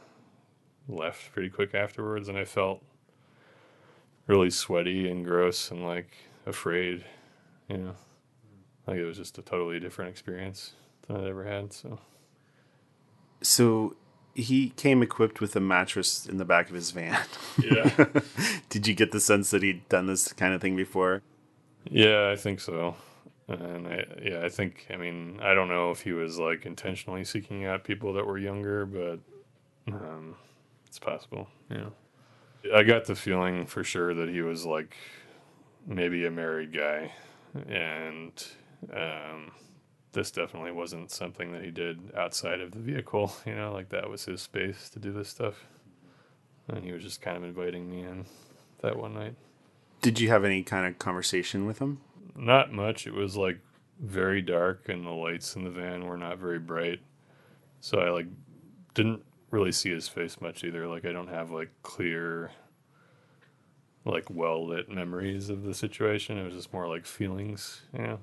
left 0.87 1.33
pretty 1.33 1.49
quick 1.49 1.75
afterwards, 1.75 2.29
and 2.29 2.37
I 2.37 2.45
felt 2.45 2.81
really 4.27 4.49
sweaty 4.49 5.09
and 5.09 5.25
gross 5.25 5.69
and 5.69 5.83
like 5.83 6.15
afraid, 6.45 7.03
you 7.67 7.77
know. 7.77 7.95
Like 8.87 8.97
it 8.97 9.05
was 9.05 9.17
just 9.17 9.37
a 9.37 9.41
totally 9.41 9.79
different 9.79 10.11
experience 10.11 10.73
than 11.07 11.17
I'd 11.17 11.27
ever 11.27 11.43
had. 11.43 11.73
So, 11.73 11.99
so 13.45 13.95
he 14.33 14.69
came 14.71 15.01
equipped 15.01 15.39
with 15.39 15.55
a 15.55 15.59
mattress 15.59 16.25
in 16.25 16.37
the 16.37 16.45
back 16.45 16.69
of 16.69 16.75
his 16.75 16.91
van. 16.91 17.17
Yeah. 17.61 18.07
Did 18.69 18.87
you 18.87 18.93
get 18.93 19.11
the 19.11 19.21
sense 19.21 19.51
that 19.51 19.63
he'd 19.63 19.87
done 19.87 20.07
this 20.07 20.33
kind 20.33 20.53
of 20.53 20.61
thing 20.61 20.75
before? 20.75 21.21
Yeah, 21.89 22.29
I 22.31 22.35
think 22.35 22.59
so. 22.59 22.95
And 23.47 23.87
I, 23.87 24.05
yeah, 24.21 24.41
I 24.43 24.49
think, 24.49 24.87
I 24.91 24.97
mean, 24.97 25.39
I 25.41 25.53
don't 25.53 25.69
know 25.69 25.91
if 25.91 26.01
he 26.01 26.11
was 26.11 26.37
like 26.37 26.65
intentionally 26.65 27.23
seeking 27.23 27.65
out 27.65 27.83
people 27.83 28.13
that 28.13 28.25
were 28.25 28.37
younger, 28.37 28.85
but 28.85 29.19
um, 29.87 30.35
it's 30.87 30.99
possible. 30.99 31.47
Yeah. 31.69 31.89
I 32.73 32.83
got 32.83 33.05
the 33.05 33.15
feeling 33.15 33.67
for 33.67 33.83
sure 33.83 34.13
that 34.13 34.29
he 34.29 34.41
was 34.41 34.65
like 34.65 34.97
maybe 35.85 36.25
a 36.25 36.31
married 36.31 36.73
guy, 36.73 37.11
and 37.69 38.45
um, 38.91 39.51
this 40.15 40.31
definitely 40.31 40.71
wasn't 40.71 41.11
something 41.11 41.51
that 41.51 41.63
he 41.63 41.69
did 41.69 42.11
outside 42.17 42.61
of 42.61 42.71
the 42.71 42.79
vehicle. 42.79 43.31
You 43.45 43.53
know, 43.53 43.71
like 43.71 43.89
that 43.89 44.09
was 44.09 44.25
his 44.25 44.41
space 44.41 44.89
to 44.89 44.99
do 44.99 45.11
this 45.11 45.29
stuff, 45.29 45.65
and 46.67 46.83
he 46.83 46.91
was 46.91 47.03
just 47.03 47.21
kind 47.21 47.37
of 47.37 47.43
inviting 47.43 47.89
me 47.89 48.01
in 48.01 48.25
that 48.81 48.97
one 48.97 49.13
night. 49.13 49.35
Did 50.01 50.19
you 50.19 50.29
have 50.29 50.43
any 50.43 50.63
kind 50.63 50.87
of 50.87 50.97
conversation 50.97 51.67
with 51.67 51.79
him? 51.79 51.99
Not 52.35 52.73
much. 52.73 53.05
It 53.05 53.13
was 53.13 53.37
like 53.37 53.59
very 53.99 54.41
dark, 54.41 54.89
and 54.89 55.05
the 55.05 55.11
lights 55.11 55.55
in 55.55 55.63
the 55.63 55.69
van 55.69 56.05
were 56.05 56.17
not 56.17 56.39
very 56.39 56.59
bright, 56.59 57.01
so 57.81 57.99
I 57.99 58.09
like 58.09 58.27
didn't 58.95 59.23
really 59.51 59.71
see 59.71 59.91
his 59.91 60.07
face 60.07 60.41
much 60.41 60.63
either. 60.63 60.87
Like 60.87 61.05
I 61.05 61.11
don't 61.11 61.29
have 61.29 61.51
like 61.51 61.69
clear 61.83 62.51
like 64.05 64.25
well 64.29 64.67
lit 64.67 64.89
memories 64.89 65.49
of 65.49 65.63
the 65.63 65.73
situation. 65.73 66.37
It 66.37 66.45
was 66.45 66.55
just 66.55 66.73
more 66.73 66.87
like 66.87 67.05
feelings, 67.05 67.81
you 67.93 68.01
know, 68.01 68.19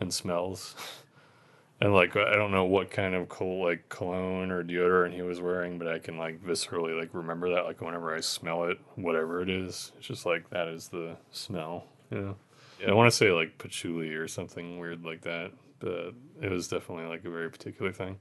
and 0.00 0.12
smells. 0.12 0.74
and 1.80 1.94
like 1.94 2.16
I 2.16 2.34
don't 2.34 2.50
know 2.50 2.64
what 2.64 2.90
kind 2.90 3.14
of 3.14 3.28
col- 3.28 3.62
like 3.64 3.88
cologne 3.88 4.50
or 4.50 4.64
deodorant 4.64 5.14
he 5.14 5.22
was 5.22 5.40
wearing, 5.40 5.78
but 5.78 5.88
I 5.88 5.98
can 5.98 6.18
like 6.18 6.42
viscerally 6.44 6.98
like 6.98 7.10
remember 7.12 7.50
that. 7.54 7.64
Like 7.64 7.80
whenever 7.80 8.14
I 8.14 8.20
smell 8.20 8.64
it, 8.64 8.78
whatever 8.96 9.42
it 9.42 9.48
is, 9.48 9.92
it's 9.98 10.06
just 10.06 10.26
like 10.26 10.50
that 10.50 10.68
is 10.68 10.88
the 10.88 11.16
smell. 11.30 11.84
You 12.10 12.18
know, 12.18 12.36
yeah, 12.80 12.90
I 12.90 12.94
want 12.94 13.10
to 13.10 13.16
say 13.16 13.30
like 13.30 13.58
patchouli 13.58 14.10
or 14.14 14.26
something 14.26 14.78
weird 14.78 15.04
like 15.04 15.22
that, 15.22 15.52
but 15.78 16.14
it 16.42 16.50
was 16.50 16.68
definitely 16.68 17.06
like 17.06 17.24
a 17.24 17.30
very 17.30 17.50
particular 17.50 17.92
thing. 17.92 18.18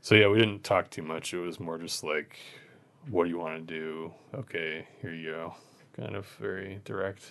So 0.00 0.14
yeah, 0.14 0.28
we 0.28 0.38
didn't 0.38 0.64
talk 0.64 0.90
too 0.90 1.02
much. 1.02 1.32
It 1.34 1.38
was 1.38 1.58
more 1.58 1.78
just 1.78 2.04
like, 2.04 2.38
what 3.08 3.24
do 3.24 3.30
you 3.30 3.38
want 3.38 3.66
to 3.66 3.74
do? 3.74 4.12
Okay, 4.34 4.86
here 5.00 5.12
you 5.12 5.30
go. 5.30 5.54
Kind 5.96 6.16
of 6.16 6.26
very 6.40 6.80
direct. 6.84 7.24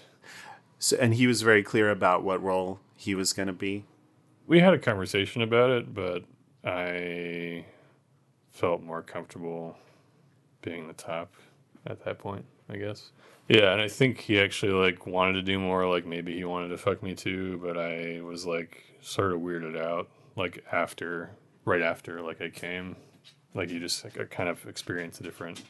So, 0.83 0.97
and 0.99 1.13
he 1.13 1.27
was 1.27 1.43
very 1.43 1.63
clear 1.63 1.89
about 1.89 2.23
what 2.23 2.43
role 2.43 2.81
he 2.97 3.15
was 3.15 3.31
going 3.31 3.47
to 3.47 3.53
be. 3.53 3.85
We 4.47 4.59
had 4.59 4.73
a 4.73 4.77
conversation 4.77 5.41
about 5.41 5.69
it, 5.69 5.93
but 5.93 6.25
I 6.65 7.63
felt 8.51 8.83
more 8.83 9.01
comfortable 9.01 9.77
being 10.61 10.89
the 10.89 10.93
top 10.93 11.35
at 11.87 12.03
that 12.03 12.19
point, 12.19 12.43
I 12.69 12.75
guess. 12.75 13.11
Yeah, 13.47 13.71
and 13.71 13.81
I 13.81 13.87
think 13.87 14.19
he 14.19 14.37
actually 14.37 14.73
like 14.73 15.07
wanted 15.07 15.33
to 15.35 15.41
do 15.41 15.57
more. 15.57 15.87
Like 15.87 16.05
maybe 16.05 16.35
he 16.35 16.43
wanted 16.43 16.67
to 16.67 16.77
fuck 16.77 17.01
me 17.01 17.15
too, 17.15 17.61
but 17.63 17.77
I 17.77 18.19
was 18.19 18.45
like 18.45 18.83
sort 18.99 19.31
of 19.31 19.39
weirded 19.39 19.81
out. 19.81 20.09
Like 20.35 20.65
after 20.69 21.31
right 21.63 21.81
after 21.81 22.21
like 22.21 22.41
I 22.41 22.49
came, 22.49 22.97
like 23.53 23.69
you 23.69 23.79
just 23.79 24.03
like, 24.03 24.29
kind 24.31 24.49
of 24.49 24.67
experience 24.67 25.21
a 25.21 25.23
different 25.23 25.61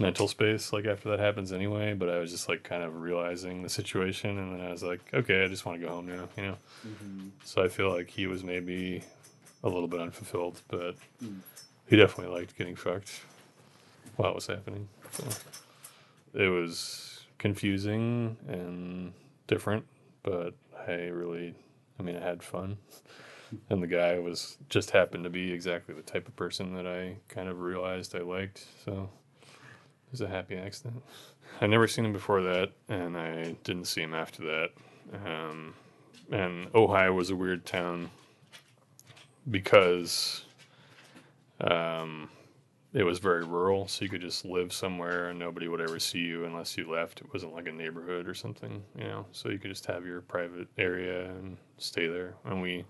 mental 0.00 0.28
space 0.28 0.72
like 0.72 0.86
after 0.86 1.10
that 1.10 1.18
happens 1.18 1.52
anyway. 1.52 1.94
But 1.94 2.08
I 2.08 2.18
was 2.18 2.30
just 2.30 2.48
like 2.48 2.62
kind 2.62 2.82
of 2.82 3.00
realizing 3.00 3.62
the 3.62 3.68
situation, 3.68 4.38
and 4.38 4.52
then 4.52 4.66
I 4.66 4.70
was 4.70 4.82
like, 4.82 5.00
okay, 5.12 5.44
I 5.44 5.48
just 5.48 5.64
want 5.64 5.80
to 5.80 5.86
go 5.86 5.92
home 5.92 6.06
now, 6.06 6.28
you 6.36 6.42
know. 6.42 6.56
Mm-hmm. 6.86 7.28
So 7.44 7.62
I 7.62 7.68
feel 7.68 7.90
like 7.90 8.08
he 8.08 8.26
was 8.26 8.42
maybe 8.42 9.02
a 9.62 9.68
little 9.68 9.88
bit 9.88 10.00
unfulfilled, 10.00 10.60
but 10.68 10.94
mm. 11.22 11.38
he 11.88 11.96
definitely 11.96 12.34
liked 12.34 12.56
getting 12.56 12.76
fucked 12.76 13.20
while 14.16 14.30
it 14.30 14.34
was 14.34 14.46
happening. 14.46 14.88
So 15.12 15.24
it 16.34 16.48
was 16.48 17.20
confusing 17.38 18.36
and 18.48 19.12
different, 19.46 19.84
but 20.22 20.54
I 20.88 20.92
really, 21.08 21.54
I 21.98 22.02
mean, 22.02 22.16
I 22.16 22.20
had 22.20 22.42
fun 22.42 22.78
and 23.70 23.82
the 23.82 23.86
guy 23.86 24.18
was 24.18 24.56
just 24.68 24.90
happened 24.90 25.24
to 25.24 25.30
be 25.30 25.52
exactly 25.52 25.94
the 25.94 26.02
type 26.02 26.28
of 26.28 26.36
person 26.36 26.74
that 26.74 26.86
I 26.86 27.16
kind 27.28 27.48
of 27.48 27.60
realized 27.60 28.14
I 28.14 28.20
liked. 28.20 28.66
So 28.84 29.10
was 30.10 30.20
a 30.20 30.28
happy 30.28 30.56
accident. 30.56 31.02
I 31.60 31.66
never 31.66 31.86
seen 31.86 32.04
him 32.04 32.12
before 32.12 32.42
that, 32.42 32.70
and 32.88 33.16
I 33.16 33.56
didn't 33.64 33.86
see 33.86 34.02
him 34.02 34.14
after 34.14 34.44
that. 34.44 34.70
Um, 35.26 35.74
and 36.30 36.72
Ojai 36.72 37.14
was 37.14 37.30
a 37.30 37.36
weird 37.36 37.66
town 37.66 38.10
because 39.50 40.44
um, 41.60 42.28
it 42.92 43.02
was 43.02 43.18
very 43.18 43.44
rural, 43.44 43.88
so 43.88 44.04
you 44.04 44.08
could 44.08 44.20
just 44.20 44.44
live 44.44 44.72
somewhere 44.72 45.28
and 45.30 45.38
nobody 45.38 45.68
would 45.68 45.80
ever 45.80 45.98
see 45.98 46.18
you 46.18 46.44
unless 46.44 46.76
you 46.76 46.90
left. 46.90 47.20
It 47.20 47.32
wasn't 47.32 47.54
like 47.54 47.68
a 47.68 47.72
neighborhood 47.72 48.28
or 48.28 48.34
something, 48.34 48.82
you 48.96 49.04
know. 49.04 49.26
So 49.32 49.48
you 49.48 49.58
could 49.58 49.70
just 49.70 49.86
have 49.86 50.06
your 50.06 50.20
private 50.22 50.68
area 50.78 51.30
and 51.30 51.56
stay 51.78 52.06
there. 52.06 52.34
And 52.44 52.62
we, 52.62 52.84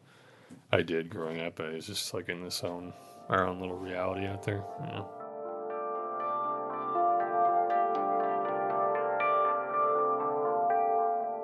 I 0.73 0.83
did 0.83 1.11
growing 1.11 1.41
up. 1.41 1.61
I 1.61 1.71
was 1.71 1.87
just 1.87 2.15
like 2.15 2.29
in 2.29 2.43
this 2.43 2.63
own 2.63 2.93
our 3.29 3.47
own 3.47 3.61
little 3.61 3.79
reality 3.79 4.27
out 4.27 4.43
there, 4.43 4.65
you 4.81 4.87
know. 4.87 5.20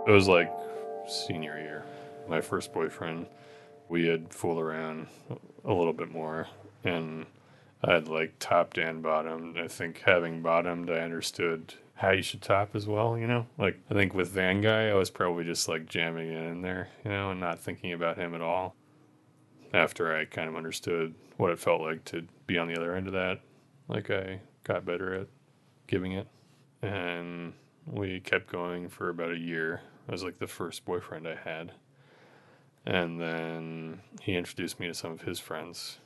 It 0.07 0.13
was 0.13 0.29
like 0.29 0.53
senior 1.09 1.59
year. 1.59 1.85
My 2.29 2.41
first 2.41 2.73
boyfriend, 2.73 3.27
we 3.89 4.07
had 4.07 4.33
fooled 4.33 4.61
around 4.61 5.09
a 5.65 5.73
little 5.73 5.93
bit 5.93 6.13
more 6.13 6.47
and 6.85 7.27
I'd 7.83 8.07
like 8.07 8.35
topped 8.39 8.79
and 8.79 9.03
bottomed. 9.03 9.59
I 9.59 9.67
think 9.67 10.03
having 10.07 10.43
bottomed, 10.43 10.91
I 10.91 11.01
understood 11.01 11.75
how 11.95 12.11
you 12.11 12.23
should 12.23 12.43
top 12.43 12.77
as 12.77 12.87
well, 12.87 13.19
you 13.19 13.27
know? 13.27 13.47
Like, 13.59 13.81
I 13.91 13.95
think 13.95 14.15
with 14.15 14.29
Van 14.29 14.61
Guy, 14.61 14.89
I 14.89 14.95
was 14.95 15.11
probably 15.11 15.45
just 15.45 15.69
like 15.69 15.87
jamming 15.87 16.31
it 16.31 16.51
in 16.51 16.63
there, 16.63 16.89
you 17.05 17.11
know, 17.11 17.31
and 17.31 17.41
not 17.41 17.59
thinking 17.59 17.93
about 17.93 18.17
him 18.17 18.35
at 18.35 18.41
all. 18.41 18.77
After 19.75 20.17
I 20.17 20.25
kind 20.25 20.49
of 20.49 20.57
understood 20.57 21.15
what 21.37 21.51
it 21.51 21.59
felt 21.59 21.81
like 21.81 22.05
to 22.07 22.27
be 22.47 22.59
on 22.59 22.69
the 22.69 22.77
other 22.77 22.95
end 22.95 23.09
of 23.09 23.13
that, 23.15 23.41
like, 23.89 24.11
I 24.11 24.41
got 24.63 24.85
better 24.85 25.15
at 25.15 25.27
giving 25.87 26.13
it. 26.13 26.29
And 26.83 27.55
we 27.87 28.21
kept 28.21 28.47
going 28.47 28.89
for 28.89 29.09
about 29.09 29.33
a 29.33 29.39
year. 29.39 29.81
Was 30.09 30.23
like 30.23 30.39
the 30.39 30.47
first 30.47 30.85
boyfriend 30.85 31.27
I 31.27 31.35
had. 31.35 31.73
And 32.87 33.21
then 33.21 34.01
he 34.21 34.37
introduced 34.37 34.79
me 34.79 34.87
to 34.87 34.95
some 34.95 35.11
of 35.11 35.23
his 35.23 35.41
friends 35.41 35.99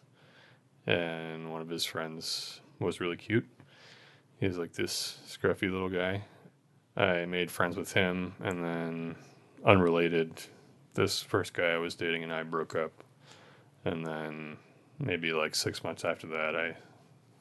and 0.87 1.51
one 1.51 1.61
of 1.61 1.69
his 1.69 1.85
friends 1.85 2.61
was 2.79 3.01
really 3.01 3.17
cute. 3.17 3.47
He 4.39 4.47
was 4.47 4.59
like 4.59 4.73
this 4.73 5.19
scruffy 5.27 5.71
little 5.71 5.89
guy. 5.89 6.23
I 6.97 7.25
made 7.27 7.51
friends 7.51 7.77
with 7.77 7.93
him, 7.93 8.35
and 8.41 8.65
then 8.65 9.17
unrelated, 9.65 10.43
this 10.95 11.23
first 11.23 11.53
guy 11.53 11.69
I 11.69 11.79
was 11.79 11.95
dating 11.95 12.25
and 12.25 12.33
I 12.33 12.43
broke 12.43 12.75
up. 12.75 12.93
And 13.85 14.05
then 14.05 14.57
maybe 14.99 15.33
like 15.33 15.55
six 15.55 15.85
months 15.85 16.05
after 16.05 16.27
that, 16.29 16.57
I 16.57 16.77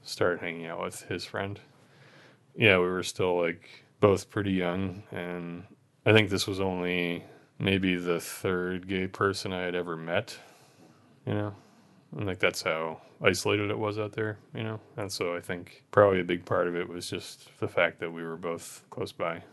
started 0.03 0.39
hanging 0.39 0.67
out 0.67 0.81
with 0.81 1.01
his 1.03 1.25
friend. 1.25 1.59
Yeah, 2.55 2.77
we 2.77 2.85
were 2.85 3.03
still 3.03 3.41
like 3.41 3.85
both 3.99 4.29
pretty 4.29 4.51
young, 4.51 5.03
and 5.11 5.63
I 6.09 6.11
think 6.11 6.31
this 6.31 6.47
was 6.47 6.59
only 6.59 7.23
maybe 7.59 7.95
the 7.95 8.19
third 8.19 8.87
gay 8.87 9.05
person 9.05 9.53
I 9.53 9.61
had 9.61 9.75
ever 9.75 9.95
met, 9.95 10.35
you 11.23 11.35
know? 11.35 11.53
And 12.17 12.25
like 12.25 12.39
that's 12.39 12.63
how 12.63 13.01
isolated 13.21 13.69
it 13.69 13.77
was 13.77 13.99
out 13.99 14.13
there, 14.13 14.39
you 14.55 14.63
know. 14.63 14.79
And 14.97 15.11
so 15.11 15.35
I 15.35 15.39
think 15.39 15.83
probably 15.91 16.19
a 16.19 16.23
big 16.23 16.45
part 16.45 16.67
of 16.67 16.75
it 16.75 16.89
was 16.89 17.07
just 17.07 17.55
the 17.59 17.67
fact 17.67 17.99
that 17.99 18.11
we 18.11 18.23
were 18.23 18.37
both 18.37 18.81
close 18.89 19.11
by. 19.11 19.43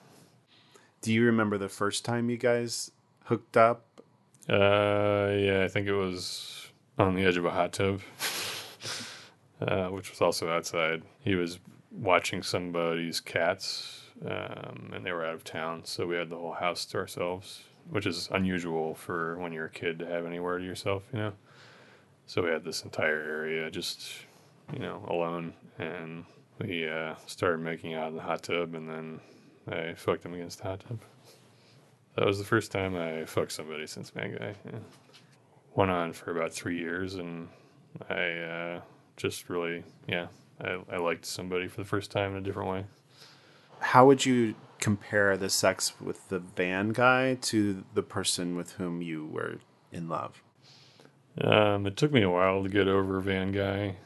Do 1.02 1.12
you 1.12 1.26
remember 1.26 1.58
the 1.58 1.68
first 1.68 2.06
time 2.06 2.30
you 2.30 2.38
guys 2.38 2.90
hooked 3.25 3.58
up? 3.58 4.00
Uh, 4.48 5.32
yeah, 5.36 5.60
I 5.62 5.68
think 5.68 5.88
it 5.88 5.94
was 5.94 6.68
on 6.98 7.14
the 7.14 7.25
edge 7.26 7.36
of 7.36 7.44
a 7.44 7.50
hot 7.50 7.75
tub, 7.75 8.00
uh, 9.60 9.88
which 9.88 10.08
was 10.08 10.22
also 10.22 10.48
outside. 10.50 11.02
He 11.20 11.34
was 11.34 11.58
watching 11.92 12.42
somebody's 12.42 13.20
cats, 13.20 14.05
um, 14.25 14.92
and 14.94 15.04
they 15.04 15.12
were 15.12 15.25
out 15.25 15.35
of 15.35 15.44
town, 15.44 15.85
so 15.85 16.06
we 16.06 16.16
had 16.16 16.30
the 16.30 16.37
whole 16.37 16.54
house 16.54 16.85
to 16.87 16.99
ourselves, 16.99 17.64
which 17.90 18.06
is 18.06 18.28
unusual 18.32 18.94
for 18.94 19.38
when 19.38 19.52
you're 19.52 19.66
a 19.66 19.70
kid 19.70 19.99
to 19.99 20.06
have 20.06 20.26
anywhere 20.26 20.58
to 20.58 20.64
yourself, 20.64 21.04
you 21.12 21.18
know. 21.18 21.32
So 22.26 22.42
we 22.42 22.50
had 22.50 22.64
this 22.64 22.82
entire 22.82 23.20
area 23.20 23.70
just, 23.70 24.12
you 24.73 24.80
know, 24.80 25.04
alone, 25.08 25.52
and 25.78 26.25
we 26.58 26.88
uh, 26.88 27.14
started 27.26 27.58
making 27.58 27.94
out 27.94 28.08
in 28.08 28.16
the 28.16 28.23
hot 28.23 28.42
tub, 28.42 28.75
and 28.75 28.88
then 28.88 29.20
I 29.68 29.94
fucked 29.94 30.25
him 30.25 30.35
against 30.35 30.58
the 30.58 30.64
hot 30.64 30.80
tub. 30.88 30.99
That 32.16 32.26
was 32.26 32.38
the 32.38 32.44
first 32.44 32.73
time 32.73 32.96
I 32.96 33.26
fucked 33.26 33.52
somebody 33.52 33.87
since 33.87 34.11
Van 34.11 34.32
Guy. 34.37 34.54
Yeah. 34.64 34.78
Went 35.75 35.90
on 35.90 36.14
for 36.14 36.30
about 36.30 36.52
three 36.52 36.78
years, 36.78 37.16
and 37.16 37.49
I 38.08 38.30
uh, 38.30 38.80
just 39.16 39.50
really, 39.50 39.85
yeah, 40.08 40.28
I, 40.61 40.78
I 40.90 40.96
liked 40.96 41.26
somebody 41.26 41.68
for 41.68 41.82
the 41.82 41.87
first 41.87 42.11
time 42.11 42.33
in 42.33 42.38
a 42.38 42.40
different 42.40 42.70
way. 42.70 42.85
How 43.80 44.06
would 44.06 44.24
you 44.26 44.54
compare 44.78 45.36
the 45.36 45.50
sex 45.50 46.00
with 46.00 46.28
the 46.28 46.38
van 46.38 46.90
guy 46.90 47.34
to 47.34 47.84
the 47.94 48.02
person 48.02 48.56
with 48.56 48.72
whom 48.72 49.02
you 49.02 49.26
were 49.26 49.58
in 49.92 50.08
love? 50.08 50.42
Um, 51.40 51.86
it 51.86 51.96
took 51.96 52.12
me 52.12 52.22
a 52.22 52.30
while 52.30 52.62
to 52.62 52.68
get 52.68 52.88
over 52.88 53.20
Van 53.20 53.52
Guy. 53.52 53.96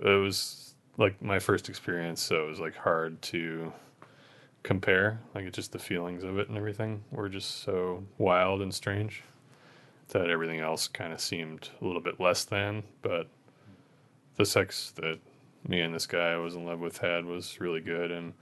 It 0.00 0.20
was 0.20 0.74
like 0.96 1.20
my 1.22 1.38
first 1.38 1.68
experience, 1.68 2.20
so 2.20 2.44
it 2.44 2.48
was 2.48 2.60
like 2.60 2.76
hard 2.76 3.22
to 3.22 3.72
compare. 4.62 5.20
Like 5.34 5.44
it's 5.44 5.56
just 5.56 5.72
the 5.72 5.78
feelings 5.78 6.24
of 6.24 6.38
it 6.38 6.48
and 6.48 6.58
everything 6.58 7.04
were 7.12 7.28
just 7.28 7.62
so 7.62 8.02
wild 8.18 8.60
and 8.60 8.74
strange 8.74 9.22
that 10.08 10.30
everything 10.30 10.60
else 10.60 10.88
kind 10.88 11.12
of 11.12 11.20
seemed 11.20 11.70
a 11.80 11.84
little 11.84 12.00
bit 12.00 12.18
less 12.18 12.44
than. 12.44 12.82
But 13.02 13.28
the 14.36 14.44
sex 14.44 14.92
that 14.96 15.20
me 15.66 15.80
and 15.80 15.94
this 15.94 16.06
guy 16.06 16.32
I 16.32 16.36
was 16.36 16.56
in 16.56 16.66
love 16.66 16.80
with 16.80 16.98
had 16.98 17.24
was 17.24 17.60
really 17.60 17.80
good, 17.80 18.10
and 18.10 18.34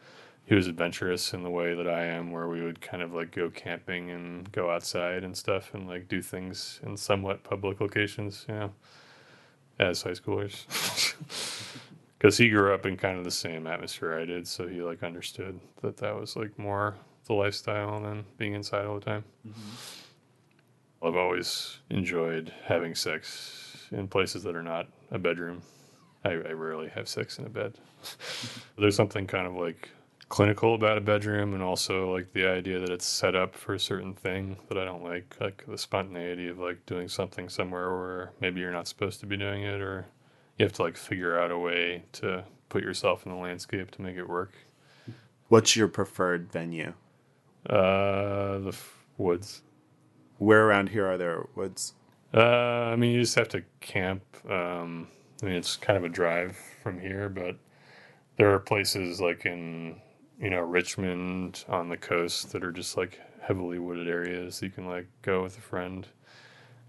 he 0.45 0.55
was 0.55 0.67
adventurous 0.67 1.33
in 1.33 1.43
the 1.43 1.51
way 1.51 1.75
that 1.75 1.89
I 1.89 2.05
am, 2.05 2.31
where 2.31 2.49
we 2.49 2.63
would 2.63 2.81
kind 2.81 3.03
of 3.03 3.13
like 3.13 3.31
go 3.31 3.51
camping 3.51 4.11
and 4.11 4.51
go 4.53 4.71
outside 4.71 5.25
and 5.25 5.37
stuff 5.37 5.75
and 5.75 5.87
like 5.87 6.09
do 6.09 6.21
things 6.21 6.81
in 6.83 6.97
somewhat 6.97 7.45
public 7.45 7.81
locations, 7.81 8.45
you 8.49 8.55
know, 8.55 8.73
as 9.79 10.03
high 10.03 10.11
schoolers. 10.11 10.67
Because 12.23 12.39
he 12.39 12.49
grew 12.51 12.73
up 12.73 12.87
in 12.87 12.97
kind 12.97 13.19
of 13.19 13.25
the 13.25 13.33
same 13.33 13.67
atmosphere 13.67 14.17
I 14.17 14.25
did, 14.25 14.47
so 14.47 14.69
he 14.69 14.81
like 14.81 15.03
understood 15.03 15.59
that 15.81 15.97
that 15.97 16.15
was 16.15 16.37
like 16.37 16.57
more 16.57 16.95
the 17.27 17.33
lifestyle 17.33 18.01
than 18.01 18.25
being 18.39 18.55
inside 18.55 18.87
all 18.87 18.95
the 18.95 19.05
time. 19.05 19.25
Mm-hmm. 19.45 21.05
I've 21.05 21.17
always 21.17 21.79
enjoyed 21.91 22.53
having 22.65 22.95
sex 22.95 23.89
in 23.91 24.07
places 24.07 24.45
that 24.45 24.55
are 24.55 24.63
not 24.63 24.87
a 25.11 25.19
bedroom. 25.19 25.63
I, 26.25 26.31
I 26.31 26.53
rarely 26.53 26.89
have 26.91 27.09
sex 27.09 27.41
in 27.41 27.47
a 27.47 27.49
bed. 27.49 27.75
There's 28.79 28.95
something 28.95 29.27
kind 29.27 29.49
of 29.49 29.55
like 29.55 29.91
clinical 30.33 30.75
about 30.75 30.97
a 30.97 31.01
bedroom 31.03 31.53
and 31.53 31.63
also 31.63 32.11
like 32.11 32.33
the 32.33 32.47
idea 32.47 32.79
that 32.79 32.89
it's 32.89 33.05
set 33.05 33.37
up 33.37 33.55
for 33.55 33.75
a 33.75 33.79
certain 33.79 34.15
thing 34.15 34.57
that 34.71 34.79
I 34.79 34.85
don't 34.87 35.05
like, 35.05 35.37
like 35.43 35.63
the 35.69 35.77
spontaneity 35.77 36.49
of 36.49 36.59
like 36.59 36.87
doing 36.87 37.07
something 37.07 37.51
somewhere 37.51 37.95
where 37.95 38.33
maybe 38.41 38.59
you're 38.61 38.73
not 38.73 38.89
supposed 38.89 39.21
to 39.21 39.27
be 39.27 39.37
doing 39.37 39.63
it 39.63 39.83
or 39.83 40.07
you 40.57 40.65
have 40.65 40.73
to 40.73 40.85
like 40.85 40.97
figure 40.97 41.39
out 41.39 41.51
a 41.51 41.59
way 41.59 42.05
to 42.13 42.45
put 42.71 42.83
yourself 42.83 43.27
in 43.27 43.33
the 43.33 43.37
landscape 43.37 43.91
to 43.91 44.01
make 44.01 44.17
it 44.17 44.27
work. 44.27 44.55
What's 45.49 45.77
your 45.77 45.89
preferred 45.89 46.51
venue? 46.51 46.95
Uh, 47.69 48.59
the 48.61 48.73
f- 48.73 49.05
woods. 49.19 49.61
Where 50.39 50.65
around 50.65 50.89
here 50.89 51.07
are 51.07 51.19
there 51.19 51.45
woods? 51.55 51.93
Uh, 52.33 52.41
I 52.41 52.97
mean, 52.97 53.13
you 53.13 53.21
just 53.21 53.35
have 53.35 53.51
to 53.51 53.65
camp. 53.81 54.23
Um, 54.49 55.09
I 55.43 55.45
mean, 55.45 55.57
it's 55.57 55.77
kind 55.77 55.99
of 55.99 56.05
a 56.05 56.09
drive 56.09 56.57
from 56.83 56.99
here, 56.99 57.29
but 57.29 57.59
there 58.39 58.51
are 58.55 58.59
places 58.59 59.21
like 59.21 59.45
in 59.45 60.01
you 60.43 60.51
know 60.51 60.61
Richmond 60.61 61.65
on 61.69 61.89
the 61.89 61.97
coast 61.97 62.51
that 62.53 62.65
are 62.65 62.73
just 62.73 62.97
like 62.97 63.21
heavily 63.41 63.79
wooded 63.79 64.09
areas. 64.09 64.61
You 64.61 64.71
can 64.71 64.87
like 64.87 65.07
go 65.23 65.45
with 65.45 65.57
a 65.57 65.61
friend, 65.61 66.07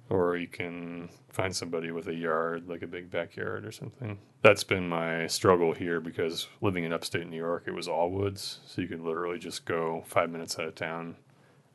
or 0.10 0.36
you 0.36 0.48
can 0.48 1.10
find 1.30 1.56
somebody 1.56 1.92
with 1.92 2.08
a 2.08 2.16
yard, 2.16 2.68
like 2.68 2.82
a 2.82 2.88
big 2.88 3.12
backyard 3.12 3.64
or 3.64 3.72
something. 3.72 4.18
That's 4.42 4.64
been 4.64 4.90
my 4.90 5.28
struggle 5.28 5.74
here 5.74 6.02
because 6.02 6.48
living 6.62 6.84
in 6.84 6.92
upstate 6.92 7.28
New 7.28 7.38
York, 7.38 7.64
it 7.68 7.74
was 7.74 7.88
all 7.88 8.10
woods, 8.10 8.60
so 8.66 8.82
you 8.82 8.88
could 8.88 9.02
literally 9.02 9.38
just 9.38 9.66
go 9.66 10.04
five 10.08 10.32
minutes 10.32 10.58
out 10.58 10.66
of 10.66 10.76
town, 10.76 11.16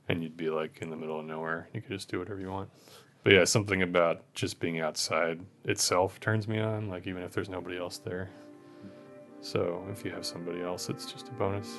and 0.08 0.22
you'd 0.22 0.36
be 0.36 0.50
like 0.50 0.78
in 0.82 0.90
the 0.90 0.96
middle 0.96 1.20
of 1.20 1.26
nowhere. 1.26 1.68
You 1.72 1.80
could 1.80 1.92
just 1.92 2.10
do 2.10 2.18
whatever 2.18 2.40
you 2.40 2.50
want. 2.50 2.70
But 3.22 3.34
yeah, 3.34 3.44
something 3.44 3.82
about 3.82 4.22
just 4.34 4.58
being 4.58 4.80
outside 4.80 5.40
itself 5.64 6.18
turns 6.18 6.48
me 6.48 6.58
on. 6.58 6.88
Like 6.88 7.06
even 7.06 7.22
if 7.22 7.32
there's 7.32 7.48
nobody 7.48 7.78
else 7.78 7.98
there. 7.98 8.30
So 9.40 9.84
if 9.90 10.04
you 10.04 10.10
have 10.10 10.26
somebody 10.26 10.62
else, 10.62 10.88
it's 10.88 11.10
just 11.10 11.28
a 11.28 11.32
bonus. 11.32 11.78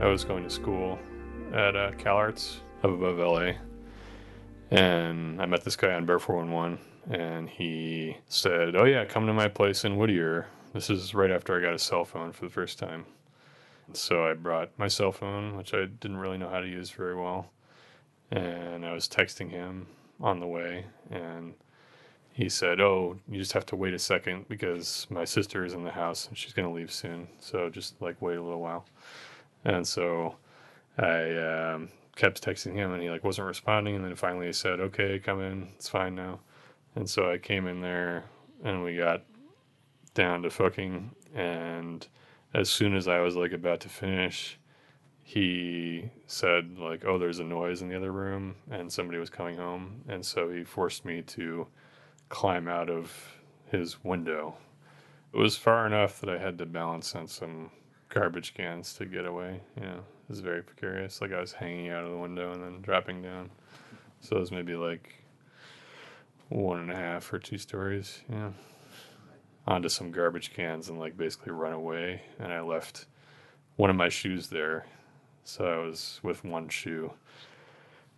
I 0.00 0.06
was 0.06 0.24
going 0.24 0.44
to 0.44 0.50
school 0.50 0.98
at 1.52 1.74
uh, 1.74 1.90
CalArts 1.92 2.58
up 2.84 2.90
above 2.90 3.18
LA, 3.18 3.54
and 4.70 5.42
I 5.42 5.46
met 5.46 5.64
this 5.64 5.74
guy 5.74 5.92
on 5.92 6.06
Bear 6.06 6.20
411, 6.20 6.78
and 7.10 7.50
he 7.50 8.16
said, 8.28 8.76
"Oh 8.76 8.84
yeah, 8.84 9.04
come 9.04 9.26
to 9.26 9.32
my 9.32 9.48
place 9.48 9.84
in 9.84 9.96
Whittier." 9.96 10.46
This 10.72 10.88
is 10.88 11.14
right 11.14 11.32
after 11.32 11.58
I 11.58 11.62
got 11.62 11.74
a 11.74 11.78
cell 11.78 12.04
phone 12.04 12.30
for 12.30 12.44
the 12.44 12.50
first 12.50 12.78
time. 12.78 13.06
So 13.92 14.24
I 14.24 14.34
brought 14.34 14.70
my 14.78 14.86
cell 14.86 15.10
phone, 15.10 15.56
which 15.56 15.74
I 15.74 15.86
didn't 15.86 16.18
really 16.18 16.38
know 16.38 16.48
how 16.48 16.60
to 16.60 16.68
use 16.68 16.90
very 16.90 17.16
well 17.16 17.50
and 18.30 18.84
I 18.84 18.92
was 18.92 19.08
texting 19.08 19.50
him 19.50 19.86
on 20.20 20.40
the 20.40 20.46
way, 20.46 20.86
and 21.10 21.54
he 22.32 22.48
said, 22.48 22.80
"Oh, 22.80 23.18
you 23.28 23.38
just 23.38 23.52
have 23.52 23.66
to 23.66 23.76
wait 23.76 23.94
a 23.94 23.98
second 23.98 24.46
because 24.48 25.06
my 25.10 25.24
sister 25.24 25.64
is 25.64 25.74
in 25.74 25.84
the 25.84 25.90
house 25.90 26.28
and 26.28 26.36
she's 26.36 26.52
to 26.54 26.68
leave 26.68 26.92
soon. 26.92 27.28
So 27.40 27.68
just 27.68 28.00
like 28.00 28.20
wait 28.22 28.36
a 28.36 28.42
little 28.42 28.60
while." 28.60 28.84
And 29.64 29.86
so 29.86 30.36
I 30.98 31.36
um, 31.36 31.88
kept 32.18 32.42
texting 32.44 32.74
him 32.74 32.92
and 32.92 33.00
he 33.00 33.08
like 33.08 33.22
wasn't 33.22 33.46
responding 33.46 33.94
and 33.94 34.04
then 34.04 34.16
finally 34.16 34.46
he 34.46 34.52
said 34.52 34.80
okay 34.80 35.20
come 35.20 35.40
in 35.40 35.68
it's 35.76 35.88
fine 35.88 36.16
now 36.16 36.40
and 36.96 37.08
so 37.08 37.30
i 37.30 37.38
came 37.38 37.68
in 37.68 37.80
there 37.80 38.24
and 38.64 38.82
we 38.82 38.96
got 38.96 39.22
down 40.14 40.42
to 40.42 40.50
fucking 40.50 41.12
and 41.36 42.08
as 42.54 42.68
soon 42.68 42.96
as 42.96 43.06
i 43.06 43.20
was 43.20 43.36
like 43.36 43.52
about 43.52 43.78
to 43.78 43.88
finish 43.88 44.58
he 45.34 46.10
said 46.26 46.78
like 46.78 47.04
oh 47.04 47.18
there's 47.18 47.38
a 47.38 47.44
noise 47.44 47.82
in 47.82 47.88
the 47.88 47.96
other 47.96 48.12
room 48.12 48.54
and 48.70 48.90
somebody 48.92 49.18
was 49.18 49.30
coming 49.30 49.56
home 49.56 50.02
and 50.08 50.24
so 50.24 50.50
he 50.50 50.64
forced 50.64 51.04
me 51.04 51.20
to 51.22 51.66
climb 52.28 52.68
out 52.68 52.88
of 52.88 53.12
his 53.66 54.02
window 54.04 54.56
it 55.32 55.38
was 55.38 55.56
far 55.56 55.86
enough 55.86 56.20
that 56.20 56.30
i 56.30 56.38
had 56.38 56.56
to 56.56 56.64
balance 56.64 57.14
on 57.14 57.26
some 57.26 57.70
garbage 58.08 58.54
cans 58.54 58.94
to 58.94 59.04
get 59.04 59.26
away 59.26 59.60
know 59.76 60.02
it 60.28 60.32
was 60.32 60.40
very 60.40 60.62
precarious. 60.62 61.22
Like 61.22 61.32
I 61.32 61.40
was 61.40 61.52
hanging 61.52 61.88
out 61.88 62.04
of 62.04 62.10
the 62.10 62.18
window 62.18 62.52
and 62.52 62.62
then 62.62 62.82
dropping 62.82 63.22
down. 63.22 63.50
So 64.20 64.36
it 64.36 64.40
was 64.40 64.52
maybe 64.52 64.74
like 64.74 65.24
one 66.50 66.80
and 66.80 66.90
a 66.90 66.96
half 66.96 67.32
or 67.32 67.38
two 67.38 67.56
stories, 67.56 68.20
yeah. 68.30 68.50
Onto 69.66 69.88
some 69.88 70.10
garbage 70.10 70.52
cans 70.52 70.90
and 70.90 70.98
like 70.98 71.16
basically 71.16 71.52
run 71.52 71.72
away. 71.72 72.20
And 72.38 72.52
I 72.52 72.60
left 72.60 73.06
one 73.76 73.88
of 73.88 73.96
my 73.96 74.10
shoes 74.10 74.48
there. 74.48 74.84
So 75.48 75.64
I 75.64 75.78
was 75.78 76.20
with 76.22 76.44
one 76.44 76.68
shoe 76.68 77.10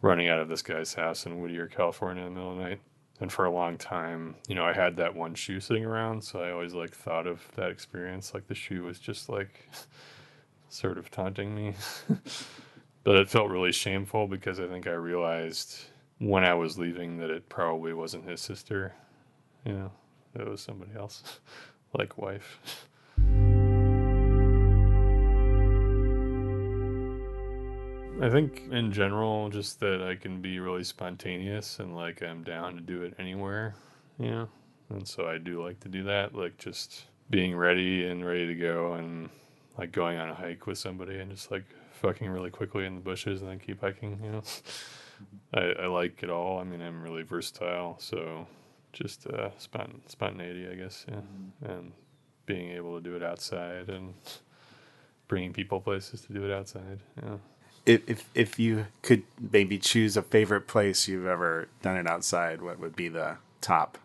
running 0.03 0.29
out 0.29 0.41
of 0.41 0.49
this 0.49 0.63
guy's 0.63 0.95
house 0.95 1.27
in 1.27 1.41
Whittier, 1.41 1.69
California 1.69 2.25
in 2.25 2.35
the 2.35 2.41
middle 2.41 2.51
of 2.51 2.59
the 2.59 2.65
night. 2.65 2.81
And 3.21 3.31
for 3.31 3.45
a 3.45 3.53
long 3.53 3.79
time, 3.79 4.35
you 4.49 4.57
know, 4.57 4.65
I 4.65 4.73
had 4.73 4.97
that 4.97 5.15
one 5.15 5.35
shoe 5.37 5.61
sitting 5.61 5.85
around, 5.85 6.25
so 6.25 6.41
I 6.41 6.51
always 6.51 6.75
like 6.75 6.91
thought 6.91 7.29
of 7.29 7.41
that 7.55 7.71
experience. 7.71 8.35
Like 8.35 8.49
the 8.49 8.57
shoe 8.57 8.83
was 8.83 8.99
just 8.99 9.29
like 9.29 9.71
sort 10.71 10.99
of 10.99 11.13
taunting 11.13 11.55
me. 11.55 11.75
but 13.05 13.15
it 13.15 13.31
felt 13.31 13.49
really 13.49 13.73
shameful 13.73 14.27
because 14.27 14.59
I 14.59 14.67
think 14.67 14.89
I 14.89 14.95
realized 14.95 15.79
when 16.19 16.45
I 16.45 16.55
was 16.55 16.81
leaving 16.81 17.19
that 17.19 17.31
it 17.31 17.49
probably 17.49 17.93
wasn't 17.93 18.29
his 18.29 18.41
sister. 18.41 18.93
You 19.65 19.75
know, 19.75 19.93
it 20.35 20.49
was 20.49 20.61
somebody 20.61 20.91
else, 20.97 21.39
like 21.97 22.19
wife. 22.19 22.89
I 28.21 28.29
think 28.29 28.65
in 28.71 28.93
general, 28.93 29.49
just 29.49 29.81
that 29.81 30.03
I 30.03 30.15
can 30.15 30.43
be 30.43 30.61
really 30.61 30.85
spontaneous 30.85 31.79
and 31.79 31.97
like 31.97 32.23
I'm 32.23 32.43
down 32.43 32.75
to 32.75 32.81
do 32.81 33.03
it 33.03 33.15
anywhere, 33.19 33.75
you 34.19 34.31
know? 34.31 34.49
And 34.91 35.09
so 35.09 35.27
I 35.27 35.39
do 35.39 35.63
like 35.63 35.81
to 35.81 35.89
do 35.89 36.03
that, 36.05 36.35
like 36.35 36.59
just 36.59 37.05
being 37.31 37.57
ready 37.57 38.07
and 38.07 38.27
ready 38.27 38.47
to 38.47 38.55
go 38.55 38.95
and 38.95 39.31
like 39.79 39.93
going 39.93 40.19
on 40.19 40.29
a 40.29 40.35
hike 40.35 40.67
with 40.67 40.77
somebody 40.77 41.19
and 41.19 41.31
just 41.31 41.51
like 41.51 41.65
fucking 41.93 42.29
really 42.29 42.51
quickly 42.51 42.85
in 42.85 42.95
the 42.95 43.01
bushes 43.01 43.41
and 43.41 43.51
then 43.51 43.59
keep 43.59 43.81
hiking. 43.81 44.21
You 44.23 44.33
know, 44.33 44.43
I, 45.55 45.85
I 45.85 45.87
like 45.87 46.23
it 46.23 46.29
all. 46.29 46.59
I 46.59 46.65
mean, 46.65 46.83
I'm 46.83 47.03
really 47.03 47.23
versatile, 47.23 47.97
so 48.01 48.47
just 48.93 49.27
uh, 49.29 49.51
spont- 49.59 50.09
spontaneity, 50.09 50.69
I 50.71 50.75
guess, 50.75 51.07
yeah, 51.09 51.17
mm-hmm. 51.17 51.71
and 51.71 51.93
being 52.47 52.73
able 52.73 52.97
to 52.97 53.03
do 53.03 53.17
it 53.17 53.23
outside 53.23 53.89
and 53.89 54.13
bringing 55.29 55.53
people 55.53 55.81
places 55.81 56.23
to 56.23 56.33
do 56.33 56.45
it 56.45 56.53
outside. 56.53 56.99
Yeah. 57.23 57.37
If, 57.87 58.09
if 58.09 58.29
if 58.35 58.59
you 58.59 58.87
could 59.03 59.23
maybe 59.53 59.79
choose 59.79 60.17
a 60.17 60.23
favorite 60.23 60.67
place 60.69 61.09
you've 61.09 61.27
ever 61.27 61.69
done 61.83 61.97
it 61.97 62.07
outside, 62.07 62.63
what 62.63 62.79
would 62.79 62.95
be 62.95 63.09
the 63.09 63.39
top? 63.61 63.99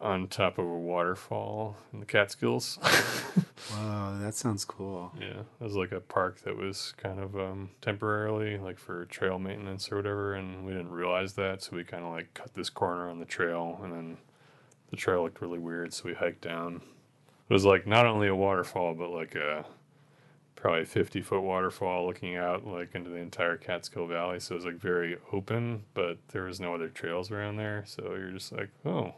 on 0.00 0.28
top 0.28 0.58
of 0.58 0.64
a 0.64 0.78
waterfall 0.78 1.76
in 1.92 2.00
the 2.00 2.06
Catskills. 2.06 2.78
wow, 3.72 4.16
that 4.20 4.34
sounds 4.34 4.64
cool. 4.64 5.12
Yeah, 5.18 5.40
it 5.40 5.64
was 5.64 5.74
like 5.74 5.92
a 5.92 6.00
park 6.00 6.40
that 6.42 6.56
was 6.56 6.94
kind 6.96 7.18
of 7.18 7.36
um, 7.36 7.70
temporarily, 7.80 8.58
like 8.58 8.78
for 8.78 9.06
trail 9.06 9.38
maintenance 9.38 9.90
or 9.90 9.96
whatever, 9.96 10.34
and 10.34 10.64
we 10.64 10.72
didn't 10.72 10.90
realize 10.90 11.34
that, 11.34 11.62
so 11.62 11.76
we 11.76 11.84
kind 11.84 12.04
of 12.04 12.12
like 12.12 12.32
cut 12.34 12.54
this 12.54 12.70
corner 12.70 13.08
on 13.08 13.18
the 13.18 13.24
trail, 13.24 13.80
and 13.82 13.92
then 13.92 14.18
the 14.90 14.96
trail 14.96 15.22
looked 15.22 15.40
really 15.40 15.58
weird, 15.58 15.92
so 15.92 16.04
we 16.04 16.14
hiked 16.14 16.42
down. 16.42 16.80
It 17.48 17.52
was 17.52 17.64
like 17.64 17.86
not 17.86 18.06
only 18.06 18.28
a 18.28 18.36
waterfall, 18.36 18.94
but 18.94 19.10
like 19.10 19.34
a 19.34 19.64
probably 20.58 20.84
50 20.84 21.22
foot 21.22 21.40
waterfall 21.40 22.04
looking 22.06 22.36
out 22.36 22.66
like 22.66 22.94
into 22.94 23.10
the 23.10 23.16
entire 23.16 23.56
Catskill 23.56 24.06
Valley. 24.06 24.40
So 24.40 24.54
it 24.54 24.56
was 24.56 24.64
like 24.64 24.80
very 24.80 25.16
open, 25.32 25.84
but 25.94 26.18
there 26.28 26.42
was 26.44 26.60
no 26.60 26.74
other 26.74 26.88
trails 26.88 27.30
around 27.30 27.56
there. 27.56 27.84
So 27.86 28.02
you're 28.18 28.32
just 28.32 28.52
like, 28.52 28.68
oh, 28.84 29.14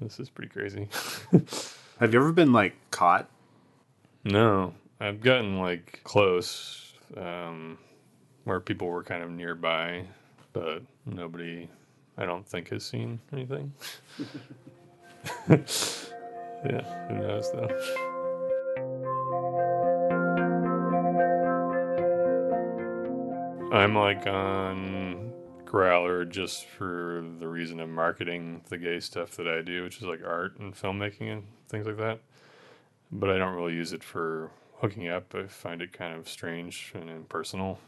this 0.00 0.20
is 0.20 0.28
pretty 0.28 0.50
crazy. 0.50 0.88
Have 1.98 2.12
you 2.12 2.20
ever 2.20 2.32
been 2.32 2.52
like 2.52 2.74
caught? 2.90 3.28
No, 4.22 4.74
I've 5.00 5.22
gotten 5.22 5.58
like 5.58 6.00
close, 6.04 6.92
um, 7.16 7.78
where 8.44 8.60
people 8.60 8.88
were 8.88 9.02
kind 9.02 9.22
of 9.22 9.30
nearby, 9.30 10.04
but 10.52 10.82
nobody, 11.06 11.68
I 12.18 12.26
don't 12.26 12.46
think, 12.46 12.68
has 12.68 12.84
seen 12.84 13.18
anything. 13.32 13.72
yeah, 15.48 17.08
who 17.08 17.14
knows 17.14 17.50
though. 17.52 18.10
I'm 23.74 23.96
like 23.96 24.24
on 24.28 25.32
Growlr 25.64 26.28
just 26.28 26.64
for 26.68 27.24
the 27.40 27.48
reason 27.48 27.80
of 27.80 27.88
marketing 27.88 28.62
the 28.68 28.78
gay 28.78 29.00
stuff 29.00 29.32
that 29.32 29.48
I 29.48 29.62
do, 29.62 29.82
which 29.82 29.96
is 29.96 30.04
like 30.04 30.20
art 30.24 30.60
and 30.60 30.72
filmmaking 30.72 31.32
and 31.32 31.42
things 31.68 31.84
like 31.84 31.96
that. 31.96 32.20
But 33.10 33.30
I 33.30 33.36
don't 33.36 33.56
really 33.56 33.74
use 33.74 33.92
it 33.92 34.04
for 34.04 34.52
hooking 34.76 35.08
up. 35.08 35.34
I 35.34 35.48
find 35.48 35.82
it 35.82 35.92
kind 35.92 36.16
of 36.16 36.28
strange 36.28 36.92
and 36.94 37.10
impersonal. 37.10 37.80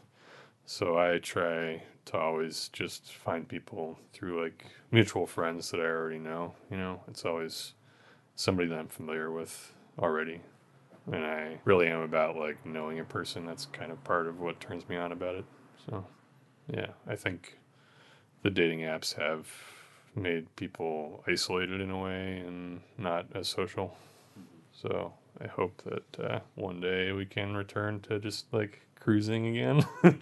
So 0.65 0.97
I 0.97 1.19
try 1.19 1.83
to 2.07 2.17
always 2.17 2.67
just 2.73 3.13
find 3.13 3.47
people 3.47 3.97
through 4.11 4.43
like 4.43 4.65
mutual 4.91 5.25
friends 5.25 5.71
that 5.71 5.79
I 5.79 5.85
already 5.85 6.19
know. 6.19 6.53
You 6.69 6.75
know, 6.75 6.99
it's 7.07 7.23
always 7.23 7.75
somebody 8.35 8.67
that 8.67 8.77
I'm 8.77 8.89
familiar 8.89 9.31
with 9.31 9.71
already. 9.97 10.41
And 11.09 11.25
I 11.25 11.61
really 11.63 11.87
am 11.87 12.01
about 12.01 12.35
like 12.35 12.65
knowing 12.65 12.99
a 12.99 13.05
person. 13.05 13.45
That's 13.45 13.67
kind 13.67 13.93
of 13.93 14.03
part 14.03 14.27
of 14.27 14.41
what 14.41 14.59
turns 14.59 14.89
me 14.89 14.97
on 14.97 15.13
about 15.13 15.35
it. 15.35 15.45
So, 15.89 16.05
yeah, 16.71 16.87
I 17.07 17.15
think 17.15 17.57
the 18.43 18.49
dating 18.49 18.79
apps 18.79 19.15
have 19.15 19.47
made 20.15 20.53
people 20.55 21.23
isolated 21.27 21.81
in 21.81 21.91
a 21.91 22.01
way 22.01 22.39
and 22.45 22.81
not 22.97 23.27
as 23.35 23.47
social. 23.47 23.95
So 24.73 25.13
I 25.41 25.47
hope 25.47 25.81
that 25.85 26.23
uh, 26.23 26.39
one 26.55 26.79
day 26.79 27.11
we 27.11 27.25
can 27.25 27.55
return 27.55 27.99
to 28.01 28.19
just 28.19 28.51
like 28.53 28.81
cruising 28.99 29.47
again. 29.47 29.85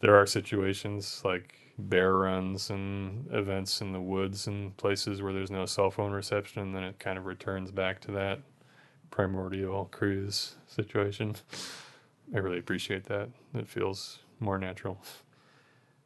there 0.00 0.16
are 0.16 0.26
situations 0.26 1.22
like 1.24 1.54
bear 1.78 2.14
runs 2.14 2.70
and 2.70 3.26
events 3.32 3.80
in 3.80 3.92
the 3.92 4.00
woods 4.00 4.46
and 4.46 4.76
places 4.76 5.20
where 5.22 5.32
there's 5.32 5.50
no 5.50 5.66
cell 5.66 5.90
phone 5.90 6.12
reception, 6.12 6.62
and 6.62 6.74
then 6.74 6.84
it 6.84 6.98
kind 6.98 7.18
of 7.18 7.26
returns 7.26 7.70
back 7.70 8.00
to 8.00 8.12
that 8.12 8.40
primordial 9.10 9.86
cruise 9.92 10.56
situation. 10.66 11.36
I 12.34 12.38
really 12.38 12.58
appreciate 12.58 13.04
that. 13.04 13.28
It 13.54 13.68
feels 13.68 14.20
more 14.40 14.58
natural. 14.58 15.00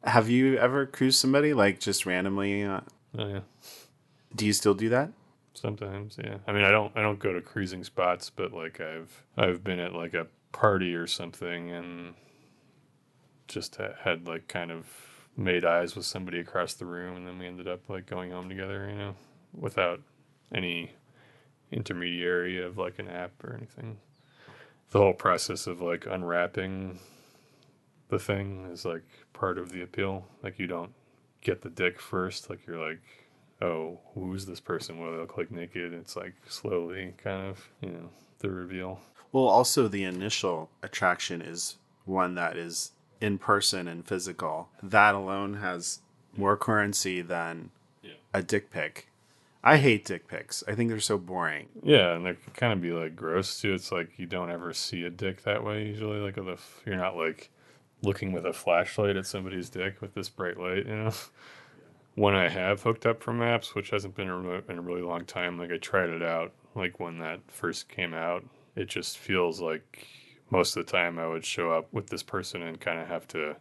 Have 0.03 0.29
you 0.29 0.57
ever 0.57 0.85
cruised 0.85 1.19
somebody 1.19 1.53
like 1.53 1.79
just 1.79 2.05
randomly? 2.05 2.63
Uh, 2.63 2.81
oh 3.17 3.27
yeah. 3.27 3.39
Do 4.35 4.45
you 4.45 4.53
still 4.53 4.73
do 4.73 4.89
that? 4.89 5.11
Sometimes, 5.53 6.17
yeah. 6.23 6.37
I 6.47 6.53
mean, 6.53 6.63
I 6.63 6.71
don't 6.71 6.95
I 6.95 7.01
don't 7.01 7.19
go 7.19 7.33
to 7.33 7.41
cruising 7.41 7.83
spots, 7.83 8.29
but 8.29 8.53
like 8.53 8.79
I've 8.81 9.23
I've 9.37 9.63
been 9.63 9.79
at 9.79 9.93
like 9.93 10.13
a 10.13 10.27
party 10.51 10.95
or 10.95 11.07
something 11.07 11.71
and 11.71 12.13
just 13.47 13.77
had 14.03 14.27
like 14.27 14.47
kind 14.47 14.71
of 14.71 14.87
made 15.37 15.65
eyes 15.65 15.95
with 15.95 16.05
somebody 16.05 16.39
across 16.39 16.73
the 16.73 16.85
room 16.85 17.15
and 17.15 17.27
then 17.27 17.37
we 17.37 17.47
ended 17.47 17.67
up 17.67 17.89
like 17.89 18.05
going 18.05 18.31
home 18.31 18.49
together, 18.49 18.89
you 18.89 18.97
know, 18.97 19.15
without 19.53 19.99
any 20.53 20.91
intermediary 21.71 22.61
of 22.61 22.77
like 22.77 22.99
an 22.99 23.07
app 23.07 23.31
or 23.43 23.53
anything. 23.55 23.97
The 24.91 24.99
whole 24.99 25.13
process 25.13 25.67
of 25.67 25.81
like 25.81 26.05
unwrapping 26.05 26.99
the 28.11 28.19
thing 28.19 28.69
is 28.71 28.85
like 28.85 29.03
part 29.33 29.57
of 29.57 29.71
the 29.71 29.81
appeal. 29.81 30.25
Like 30.43 30.59
you 30.59 30.67
don't 30.67 30.93
get 31.41 31.63
the 31.63 31.69
dick 31.69 31.99
first. 31.99 32.49
Like 32.49 32.67
you're 32.67 32.85
like, 32.85 33.01
oh, 33.61 33.99
who's 34.13 34.45
this 34.45 34.59
person? 34.59 34.99
What 34.99 35.07
do 35.07 35.11
they 35.13 35.17
look 35.17 35.37
like 35.37 35.49
naked? 35.49 35.93
It's 35.93 36.15
like 36.15 36.35
slowly 36.47 37.15
kind 37.17 37.47
of, 37.47 37.67
you 37.81 37.89
know, 37.89 38.09
the 38.39 38.51
reveal. 38.51 38.99
Well, 39.31 39.45
also 39.45 39.87
the 39.87 40.03
initial 40.03 40.69
attraction 40.83 41.41
is 41.41 41.77
one 42.05 42.35
that 42.35 42.57
is 42.57 42.91
in 43.21 43.37
person 43.37 43.87
and 43.87 44.05
physical. 44.05 44.69
That 44.83 45.15
alone 45.15 45.55
has 45.55 45.99
more 46.35 46.57
currency 46.57 47.21
than 47.21 47.71
yeah. 48.03 48.11
a 48.33 48.43
dick 48.43 48.69
pic. 48.69 49.07
I 49.63 49.77
hate 49.77 50.05
dick 50.05 50.27
pics. 50.27 50.63
I 50.67 50.73
think 50.73 50.89
they're 50.89 50.99
so 50.99 51.17
boring. 51.17 51.67
Yeah, 51.83 52.15
and 52.15 52.25
they 52.25 52.33
can 52.33 52.51
kind 52.53 52.73
of 52.73 52.81
be 52.81 52.91
like 52.91 53.15
gross 53.15 53.61
too. 53.61 53.73
It's 53.73 53.91
like 53.91 54.17
you 54.17 54.25
don't 54.25 54.49
ever 54.49 54.73
see 54.73 55.05
a 55.05 55.09
dick 55.09 55.43
that 55.43 55.63
way 55.63 55.85
usually. 55.85 56.19
Like 56.19 56.37
if 56.37 56.81
you're 56.85 56.97
not 56.97 57.15
like 57.15 57.51
looking 58.01 58.31
with 58.31 58.45
a 58.45 58.53
flashlight 58.53 59.15
at 59.15 59.25
somebody's 59.25 59.69
dick 59.69 60.01
with 60.01 60.13
this 60.13 60.29
bright 60.29 60.57
light, 60.57 60.85
you 60.87 60.95
know. 60.95 61.13
when 62.15 62.35
I 62.35 62.49
have 62.49 62.83
hooked 62.83 63.05
up 63.05 63.23
for 63.23 63.33
maps, 63.33 63.73
which 63.73 63.91
hasn't 63.91 64.15
been 64.15 64.27
in 64.27 64.77
a 64.77 64.81
really 64.81 65.01
long 65.01 65.25
time, 65.25 65.57
like 65.57 65.71
I 65.71 65.77
tried 65.77 66.09
it 66.09 66.21
out, 66.21 66.51
like 66.75 66.99
when 66.99 67.19
that 67.19 67.39
first 67.47 67.89
came 67.89 68.13
out, 68.13 68.43
it 68.75 68.89
just 68.89 69.17
feels 69.17 69.61
like 69.61 70.07
most 70.49 70.75
of 70.75 70.85
the 70.85 70.91
time 70.91 71.17
I 71.17 71.27
would 71.27 71.45
show 71.45 71.71
up 71.71 71.87
with 71.93 72.07
this 72.07 72.23
person 72.23 72.61
and 72.61 72.79
kind 72.79 72.99
of 72.99 73.07
have 73.07 73.27
to 73.29 73.55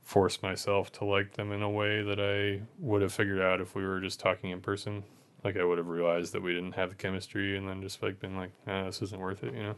force 0.00 0.42
myself 0.42 0.92
to 0.92 1.04
like 1.04 1.32
them 1.32 1.52
in 1.52 1.62
a 1.62 1.70
way 1.70 2.02
that 2.02 2.20
I 2.20 2.62
would 2.78 3.02
have 3.02 3.12
figured 3.12 3.40
out 3.40 3.60
if 3.60 3.74
we 3.74 3.84
were 3.84 4.00
just 4.00 4.20
talking 4.20 4.50
in 4.50 4.60
person. 4.60 5.04
Like 5.42 5.56
I 5.58 5.64
would 5.64 5.78
have 5.78 5.88
realized 5.88 6.32
that 6.32 6.42
we 6.42 6.54
didn't 6.54 6.72
have 6.72 6.90
the 6.90 6.94
chemistry 6.94 7.56
and 7.56 7.68
then 7.68 7.82
just 7.82 8.02
like 8.02 8.18
been 8.20 8.36
like, 8.36 8.50
ah, 8.66 8.84
this 8.84 9.02
isn't 9.02 9.20
worth 9.20 9.44
it, 9.44 9.54
you 9.54 9.62
know? 9.62 9.74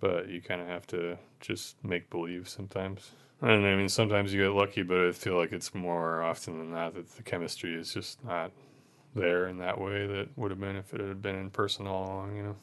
But 0.00 0.28
you 0.28 0.40
kind 0.40 0.60
of 0.60 0.66
have 0.66 0.86
to 0.88 1.18
just 1.40 1.82
make 1.84 2.10
believe 2.10 2.48
sometimes. 2.48 3.12
And 3.42 3.66
I 3.66 3.76
mean, 3.76 3.88
sometimes 3.88 4.32
you 4.32 4.42
get 4.42 4.52
lucky, 4.52 4.82
but 4.82 4.98
I 4.98 5.12
feel 5.12 5.36
like 5.36 5.52
it's 5.52 5.74
more 5.74 6.22
often 6.22 6.58
than 6.58 6.72
not 6.72 6.94
that 6.94 7.10
the 7.16 7.22
chemistry 7.22 7.74
is 7.74 7.92
just 7.92 8.22
not 8.24 8.50
there 9.14 9.48
in 9.48 9.58
that 9.58 9.80
way 9.80 10.06
that 10.06 10.28
would 10.36 10.50
have 10.50 10.60
been 10.60 10.76
if 10.76 10.92
it 10.94 11.00
had 11.00 11.22
been 11.22 11.36
in 11.36 11.50
person 11.50 11.86
all 11.86 12.04
along, 12.04 12.36
you 12.36 12.42
know? 12.42 12.56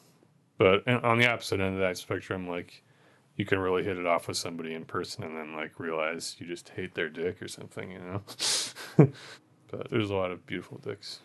But 0.57 0.87
on 0.87 1.19
the 1.19 1.29
opposite 1.29 1.59
end 1.59 1.75
of 1.75 1.81
that 1.81 1.97
spectrum, 1.97 2.47
like 2.47 2.83
you 3.35 3.45
can 3.45 3.59
really 3.59 3.83
hit 3.83 3.97
it 3.97 4.05
off 4.05 4.27
with 4.27 4.37
somebody 4.37 4.73
in 4.73 4.85
person 4.85 5.23
and 5.23 5.37
then 5.37 5.55
like 5.55 5.79
realize 5.79 6.35
you 6.39 6.47
just 6.47 6.69
hate 6.69 6.95
their 6.95 7.09
dick 7.09 7.41
or 7.41 7.47
something, 7.47 7.91
you 7.91 7.99
know. 7.99 8.21
but 9.71 9.89
there's 9.89 10.09
a 10.09 10.15
lot 10.15 10.31
of 10.31 10.45
beautiful 10.45 10.79
dicks, 10.79 11.19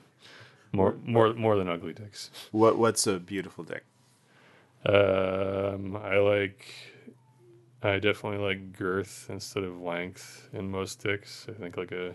more 0.72 0.96
more 1.04 1.32
more 1.32 1.56
than 1.56 1.68
ugly 1.68 1.94
dicks. 1.94 2.30
What 2.50 2.76
what's 2.76 3.06
a 3.06 3.18
beautiful 3.18 3.64
dick? 3.64 3.84
Um, 4.86 5.96
I 5.96 6.16
like. 6.16 6.66
I 7.84 7.98
definitely 7.98 8.38
like 8.38 8.72
girth 8.72 9.26
instead 9.28 9.64
of 9.64 9.80
length 9.80 10.48
in 10.52 10.70
most 10.70 11.02
dicks. 11.02 11.46
I 11.48 11.52
think 11.52 11.76
like 11.76 11.90
a 11.90 12.12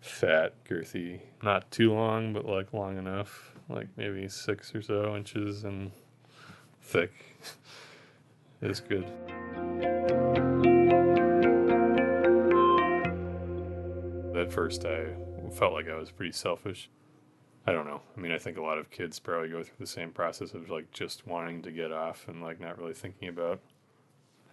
fat, 0.00 0.54
girthy, 0.64 1.20
not 1.42 1.70
too 1.70 1.92
long, 1.92 2.32
but 2.32 2.46
like 2.46 2.72
long 2.72 2.96
enough, 2.96 3.54
like 3.68 3.88
maybe 3.96 4.28
six 4.28 4.72
or 4.74 4.82
so 4.82 5.16
inches 5.16 5.64
and 5.64 5.90
thick. 6.80 7.12
is 8.64 8.80
good. 8.80 9.04
At 14.36 14.52
first, 14.52 14.84
I 14.84 15.06
felt 15.52 15.72
like 15.72 15.88
I 15.88 15.94
was 15.94 16.10
pretty 16.10 16.32
selfish. 16.32 16.88
I 17.66 17.72
don't 17.72 17.86
know. 17.86 18.02
I 18.16 18.20
mean, 18.20 18.32
I 18.32 18.38
think 18.38 18.58
a 18.58 18.62
lot 18.62 18.78
of 18.78 18.90
kids 18.90 19.18
probably 19.18 19.48
go 19.48 19.62
through 19.62 19.76
the 19.78 19.86
same 19.86 20.10
process 20.10 20.52
of 20.52 20.68
like 20.68 20.90
just 20.90 21.26
wanting 21.26 21.62
to 21.62 21.72
get 21.72 21.92
off 21.92 22.28
and 22.28 22.42
like 22.42 22.60
not 22.60 22.78
really 22.78 22.92
thinking 22.92 23.28
about 23.28 23.60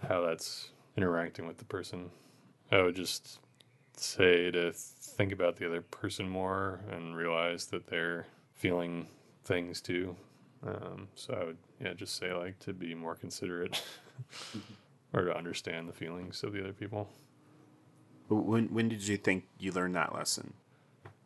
how 0.08 0.22
that's 0.22 0.70
interacting 0.96 1.46
with 1.46 1.58
the 1.58 1.66
person. 1.66 2.10
I 2.72 2.82
would 2.82 2.96
just 2.96 3.40
say 3.98 4.50
to 4.52 4.72
think 4.72 5.34
about 5.34 5.58
the 5.58 5.68
other 5.68 5.82
person 5.82 6.30
more 6.30 6.80
and 6.90 7.16
realize 7.16 7.66
that 7.68 7.88
they're 7.88 8.28
feeling 8.54 9.08
things 9.44 9.82
too. 9.82 10.16
Um, 10.66 11.10
so 11.16 11.34
I 11.34 11.46
would, 11.46 11.58
yeah, 11.82 11.94
just 11.94 12.16
say 12.16 12.34
like 12.34 12.60
to 12.60 12.74
be 12.74 12.96
more 12.96 13.16
considerate 13.16 13.84
or 15.14 15.26
to 15.26 15.36
understand 15.36 15.90
the 15.90 15.94
feelings 15.94 16.44
of 16.44 16.54
the 16.54 16.62
other 16.62 16.74
people. 16.74 17.10
When 18.30 18.68
when 18.68 18.88
did 18.88 19.06
you 19.06 19.18
think 19.18 19.46
you 19.60 19.74
learned 19.74 19.96
that 19.96 20.16
lesson? 20.16 20.54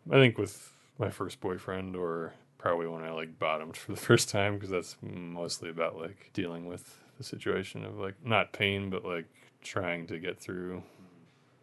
I 0.09 0.15
think 0.15 0.39
with 0.39 0.74
my 0.97 1.09
first 1.09 1.39
boyfriend, 1.39 1.95
or 1.95 2.33
probably 2.57 2.87
when 2.87 3.03
I 3.03 3.11
like 3.11 3.37
bottomed 3.39 3.77
for 3.77 3.91
the 3.91 3.99
first 4.09 4.29
time, 4.29 4.55
because 4.55 4.69
that's 4.69 4.97
mostly 5.01 5.69
about 5.69 5.97
like 5.97 6.31
dealing 6.33 6.65
with 6.65 7.03
the 7.17 7.23
situation 7.23 7.85
of 7.85 7.97
like 7.97 8.15
not 8.23 8.53
pain, 8.53 8.89
but 8.89 9.05
like 9.05 9.25
trying 9.61 10.07
to 10.07 10.19
get 10.19 10.39
through 10.39 10.83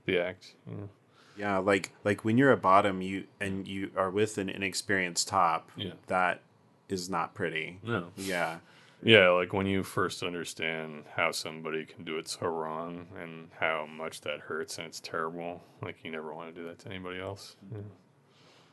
the 0.06 0.18
act. 0.18 0.54
You 0.68 0.76
know? 0.76 0.88
Yeah, 1.36 1.58
like 1.58 1.92
like 2.04 2.24
when 2.24 2.36
you're 2.36 2.52
a 2.52 2.56
bottom, 2.56 3.00
you 3.02 3.24
and 3.40 3.66
you 3.66 3.90
are 3.96 4.10
with 4.10 4.38
an 4.38 4.48
inexperienced 4.48 5.28
top. 5.28 5.70
Yeah. 5.76 5.92
that 6.08 6.42
is 6.88 7.08
not 7.08 7.34
pretty. 7.34 7.78
No. 7.82 8.08
Yeah. 8.16 8.58
Yeah, 9.04 9.30
like 9.30 9.52
when 9.52 9.66
you 9.66 9.82
first 9.82 10.22
understand 10.22 11.04
how 11.16 11.32
somebody 11.32 11.84
can 11.84 12.04
do 12.04 12.18
it 12.18 12.28
so 12.28 12.46
wrong 12.46 13.08
and 13.20 13.48
how 13.58 13.84
much 13.86 14.20
that 14.20 14.38
hurts 14.40 14.78
and 14.78 14.86
it's 14.86 15.00
terrible, 15.00 15.60
like 15.80 15.96
you 16.04 16.12
never 16.12 16.32
want 16.32 16.54
to 16.54 16.60
do 16.60 16.66
that 16.68 16.78
to 16.80 16.88
anybody 16.88 17.18
else. 17.18 17.56
Yeah. 17.72 17.78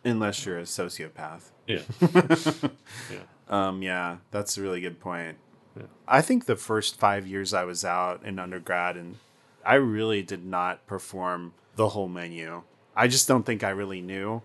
Unless 0.04 0.46
you're 0.46 0.60
a 0.60 0.64
sociopath. 0.64 1.52
Yeah. 1.68 1.82
yeah. 3.12 3.20
Um, 3.50 3.82
yeah, 3.82 4.18
that's 4.32 4.58
a 4.58 4.62
really 4.62 4.82
good 4.82 5.00
point. 5.00 5.38
Yeah. 5.76 5.88
I 6.08 6.22
think 6.22 6.46
the 6.46 6.56
first 6.56 7.00
five 7.00 7.28
years 7.28 7.54
I 7.54 7.64
was 7.64 7.84
out 7.84 8.24
in 8.24 8.40
undergrad, 8.40 8.96
and 8.96 9.18
I 9.66 9.76
really 9.76 10.22
did 10.22 10.46
not 10.46 10.86
perform 10.88 11.54
the 11.76 11.90
whole 11.90 12.08
menu. 12.08 12.64
I 12.96 13.08
just 13.08 13.28
don't 13.28 13.46
think 13.46 13.64
I 13.64 13.70
really 13.70 14.02
knew 14.02 14.42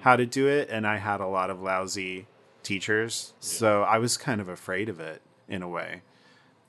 how 0.00 0.16
to 0.16 0.26
do 0.26 0.46
it, 0.46 0.68
and 0.70 0.86
I 0.86 0.96
had 0.96 1.20
a 1.20 1.26
lot 1.26 1.50
of 1.50 1.60
lousy 1.60 2.26
teachers, 2.62 3.32
so 3.40 3.82
I 3.82 3.98
was 3.98 4.16
kind 4.16 4.40
of 4.40 4.48
afraid 4.48 4.88
of 4.88 5.00
it 5.00 5.22
in 5.48 5.62
a 5.62 5.68
way. 5.68 6.02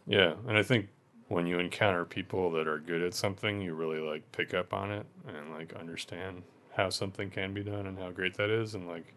Yeah, 0.08 0.34
and 0.47 0.58
I 0.58 0.63
think 0.63 0.88
when 1.28 1.45
you 1.45 1.60
encounter 1.60 2.06
people 2.06 2.52
that 2.52 2.67
are 2.67 2.80
good 2.80 3.02
at 3.02 3.13
something, 3.13 3.62
you 3.62 3.73
really 3.73 3.99
like 3.99 4.32
pick 4.32 4.54
up 4.54 4.73
on 4.73 4.91
it 4.91 5.06
and 5.28 5.52
like 5.52 5.73
understand 5.73 6.43
how 6.80 6.89
something 6.89 7.30
can 7.30 7.54
be 7.54 7.63
done 7.63 7.86
and 7.88 7.98
how 8.00 8.10
great 8.10 8.36
that 8.38 8.50
is. 8.50 8.74
And 8.74 8.88
like, 8.88 9.13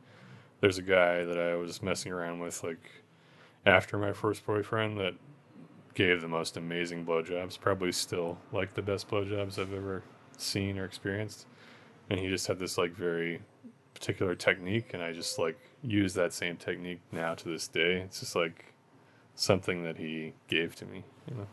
there's 0.60 0.78
a 0.78 0.82
guy 0.82 1.24
that 1.24 1.38
I 1.38 1.54
was 1.54 1.82
messing 1.82 2.12
around 2.12 2.40
with 2.40 2.62
like 2.64 2.90
after 3.64 3.96
my 3.98 4.12
first 4.12 4.44
boyfriend 4.44 4.98
that 4.98 5.14
gave 5.94 6.20
the 6.20 6.28
most 6.28 6.56
amazing 6.56 7.06
blowjobs, 7.06 7.60
probably 7.60 7.92
still 7.92 8.38
like 8.52 8.74
the 8.74 8.82
best 8.82 9.08
blowjobs 9.08 9.58
I've 9.58 9.72
ever 9.72 10.02
seen 10.38 10.78
or 10.78 10.84
experienced. 10.84 11.46
And 12.10 12.18
he 12.18 12.28
just 12.28 12.46
had 12.46 12.58
this 12.58 12.76
like 12.76 12.92
very 12.92 13.40
particular 13.94 14.34
technique, 14.34 14.94
and 14.94 15.02
I 15.02 15.12
just 15.12 15.38
like 15.38 15.58
use 15.82 16.14
that 16.14 16.32
same 16.32 16.56
technique 16.56 17.00
now 17.12 17.34
to 17.34 17.48
this 17.48 17.68
day. 17.68 18.00
It's 18.00 18.20
just 18.20 18.34
like 18.34 18.71
something 19.34 19.84
that 19.84 19.96
he 19.96 20.34
gave 20.48 20.74
to 20.76 20.86
me. 20.86 21.04
You 21.28 21.36
know, 21.36 21.46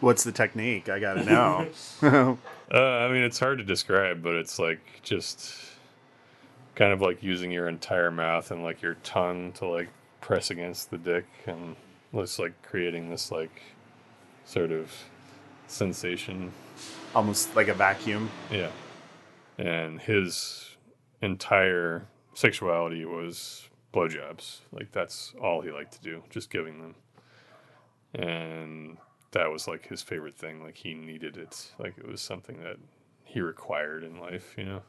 What's 0.00 0.24
the 0.24 0.32
technique? 0.32 0.88
I 0.88 0.98
gotta 0.98 1.24
know. 1.24 1.68
uh, 2.72 2.76
I 2.78 3.08
mean, 3.12 3.22
it's 3.22 3.38
hard 3.38 3.58
to 3.58 3.64
describe, 3.64 4.22
but 4.22 4.34
it's 4.34 4.58
like 4.58 5.00
just 5.02 5.54
kind 6.74 6.92
of 6.92 7.00
like 7.00 7.22
using 7.22 7.50
your 7.50 7.68
entire 7.68 8.10
mouth 8.10 8.50
and 8.50 8.62
like 8.62 8.82
your 8.82 8.94
tongue 9.02 9.52
to 9.52 9.66
like 9.66 9.88
press 10.20 10.50
against 10.50 10.90
the 10.90 10.98
dick 10.98 11.26
and 11.46 11.76
just 12.14 12.38
like 12.38 12.52
creating 12.62 13.10
this 13.10 13.30
like 13.32 13.62
sort 14.44 14.70
of 14.70 14.92
sensation. 15.66 16.52
Almost 17.14 17.56
like 17.56 17.68
a 17.68 17.74
vacuum. 17.74 18.30
Yeah. 18.50 18.70
And 19.58 20.00
his 20.00 20.76
entire 21.22 22.06
sexuality 22.34 23.04
was 23.04 23.68
blowjobs. 23.92 24.60
Like 24.72 24.92
that's 24.92 25.34
all 25.40 25.62
he 25.62 25.70
liked 25.70 25.92
to 25.94 26.00
do, 26.00 26.22
just 26.30 26.50
giving 26.50 26.80
them. 26.80 26.94
And 28.14 28.96
that 29.32 29.50
was 29.50 29.68
like 29.68 29.86
his 29.88 30.02
favorite 30.02 30.34
thing. 30.34 30.62
Like 30.62 30.76
he 30.76 30.94
needed 30.94 31.36
it. 31.36 31.72
Like 31.78 31.98
it 31.98 32.06
was 32.06 32.20
something 32.20 32.62
that 32.62 32.76
he 33.24 33.40
required 33.40 34.04
in 34.04 34.20
life, 34.20 34.54
you 34.56 34.64
know. 34.64 34.82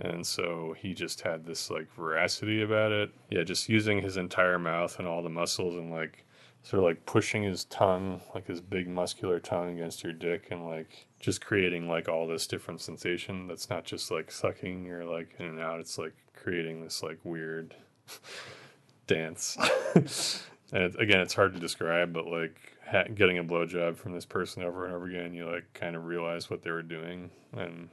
And 0.00 0.26
so 0.26 0.74
he 0.78 0.94
just 0.94 1.20
had 1.22 1.44
this 1.44 1.70
like 1.70 1.92
veracity 1.94 2.62
about 2.62 2.92
it. 2.92 3.10
Yeah, 3.30 3.44
just 3.44 3.68
using 3.68 4.02
his 4.02 4.16
entire 4.16 4.58
mouth 4.58 4.98
and 4.98 5.06
all 5.06 5.22
the 5.22 5.28
muscles 5.28 5.74
and 5.76 5.90
like 5.90 6.24
sort 6.62 6.80
of 6.80 6.84
like 6.84 7.06
pushing 7.06 7.42
his 7.42 7.64
tongue, 7.64 8.20
like 8.34 8.46
his 8.46 8.60
big 8.60 8.88
muscular 8.88 9.38
tongue 9.38 9.70
against 9.78 10.02
your 10.02 10.12
dick 10.12 10.48
and 10.50 10.66
like 10.66 11.06
just 11.20 11.40
creating 11.40 11.88
like 11.88 12.08
all 12.08 12.26
this 12.26 12.46
different 12.46 12.80
sensation 12.80 13.46
that's 13.46 13.70
not 13.70 13.84
just 13.84 14.10
like 14.10 14.30
sucking 14.30 14.90
or 14.90 15.04
like 15.04 15.34
in 15.38 15.46
and 15.46 15.60
out. 15.60 15.80
It's 15.80 15.98
like 15.98 16.14
creating 16.34 16.82
this 16.82 17.02
like 17.02 17.18
weird 17.24 17.74
dance. 19.06 19.56
and 20.72 20.82
it, 20.82 21.00
again, 21.00 21.20
it's 21.20 21.34
hard 21.34 21.54
to 21.54 21.60
describe, 21.60 22.12
but 22.12 22.26
like 22.26 22.76
ha- 22.88 23.04
getting 23.14 23.38
a 23.38 23.44
blowjob 23.44 23.96
from 23.96 24.12
this 24.12 24.26
person 24.26 24.62
over 24.62 24.84
and 24.84 24.94
over 24.94 25.06
again, 25.06 25.34
you 25.34 25.50
like 25.50 25.72
kind 25.74 25.96
of 25.96 26.04
realize 26.04 26.50
what 26.50 26.62
they 26.62 26.70
were 26.70 26.82
doing. 26.82 27.30
And 27.56 27.88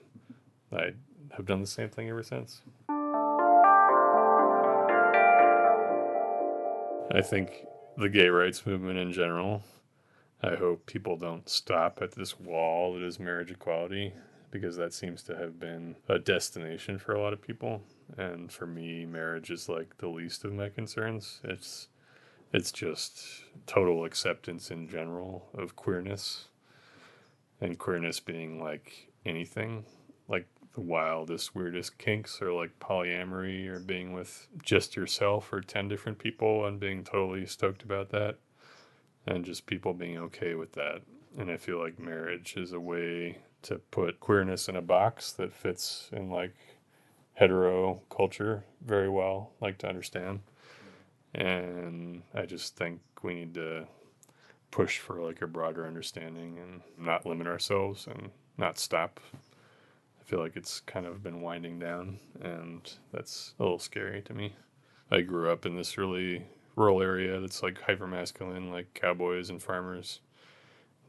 I 0.72 0.94
have 1.36 1.46
done 1.46 1.62
the 1.62 1.68
same 1.68 1.90
thing 1.90 2.10
ever 2.10 2.24
since. 2.24 2.62
I 7.12 7.22
think 7.22 7.66
the 7.98 8.10
gay 8.10 8.30
rights 8.30 8.66
movement 8.66 8.98
in 8.98 9.12
general. 9.12 9.64
I 10.42 10.56
hope 10.56 10.86
people 10.88 11.16
don't 11.16 11.48
stop 11.48 12.00
at 12.02 12.12
this 12.12 12.40
wall 12.40 12.96
that 12.96 13.04
is 13.04 13.20
marriage 13.20 13.52
equality 13.52 14.14
because 14.52 14.76
that 14.76 14.94
seems 14.94 15.24
to 15.24 15.38
have 15.38 15.60
been 15.60 15.96
a 16.10 16.20
destination 16.20 16.98
for 16.98 17.14
a 17.14 17.22
lot 17.22 17.34
of 17.34 17.42
people. 17.42 17.82
And 18.18 18.52
for 18.52 18.66
me, 18.66 19.06
marriage 19.06 19.50
is 19.50 19.70
like 19.70 19.98
the 19.98 20.10
least 20.10 20.44
of 20.44 20.54
my 20.54 20.70
concerns. 20.70 21.40
It's 21.44 21.88
it's 22.54 22.72
just 22.72 23.44
total 23.66 24.06
acceptance 24.06 24.70
in 24.70 24.88
general 24.88 25.50
of 25.56 25.76
queerness 25.76 26.50
and 27.60 27.80
queerness 27.80 28.20
being 28.20 28.62
like 28.62 29.10
anything 29.26 29.84
like 30.28 30.48
the 30.74 30.82
wildest, 30.82 31.56
weirdest 31.56 31.98
kinks 31.98 32.42
or 32.42 32.52
like 32.54 32.78
polyamory 32.80 33.68
or 33.68 33.80
being 33.80 34.14
with 34.14 34.48
just 34.62 34.96
yourself 34.96 35.52
or 35.52 35.62
10 35.62 35.88
different 35.88 36.20
people 36.20 36.66
and 36.66 36.80
being 36.80 37.04
totally 37.04 37.46
stoked 37.46 37.84
about 37.84 38.10
that. 38.10 38.38
And 39.26 39.46
just 39.46 39.66
people 39.66 39.94
being 39.94 40.18
okay 40.18 40.54
with 40.54 40.74
that. 40.74 41.02
And 41.38 41.50
I 41.50 41.58
feel 41.58 41.80
like 41.80 41.98
marriage 41.98 42.56
is 42.58 42.74
a 42.74 42.80
way 42.80 43.38
to 43.64 43.78
put 43.78 44.20
queerness 44.20 44.68
in 44.68 44.76
a 44.76 44.82
box 44.82 45.32
that 45.34 45.54
fits 45.54 46.10
in 46.12 46.30
like 46.30 46.56
hetero 47.34 48.02
culture 48.10 48.66
very 48.86 49.10
well, 49.10 49.52
like 49.62 49.78
to 49.80 49.88
understand. 49.88 50.42
And 51.34 52.22
I 52.34 52.46
just 52.46 52.76
think 52.76 53.02
we 53.24 53.34
need 53.34 53.54
to 53.56 53.88
push 54.72 55.00
for 55.00 55.22
like 55.22 55.42
a 55.42 55.48
broader 55.48 55.86
understanding 55.86 56.58
and 56.60 56.82
not 56.98 57.26
limit 57.26 57.48
ourselves 57.48 58.08
and 58.08 58.32
not 58.58 58.78
stop. 58.80 59.20
I 60.20 60.24
feel 60.24 60.40
like 60.40 60.56
it's 60.56 60.80
kind 60.80 61.06
of 61.06 61.22
been 61.22 61.42
winding 61.42 61.80
down, 61.80 62.20
and 62.42 62.92
that's 63.12 63.54
a 63.60 63.64
little 63.64 63.80
scary 63.80 64.22
to 64.24 64.34
me. 64.34 64.56
I 65.12 65.22
grew 65.22 65.52
up 65.52 65.66
in 65.66 65.76
this 65.76 65.98
really 65.98 66.46
rural 66.76 67.02
area 67.02 67.40
that's 67.40 67.62
like 67.62 67.82
hyper 67.82 68.08
masculine, 68.08 68.72
like 68.72 68.94
cowboys 68.94 69.50
and 69.50 69.62
farmers. 69.62 70.22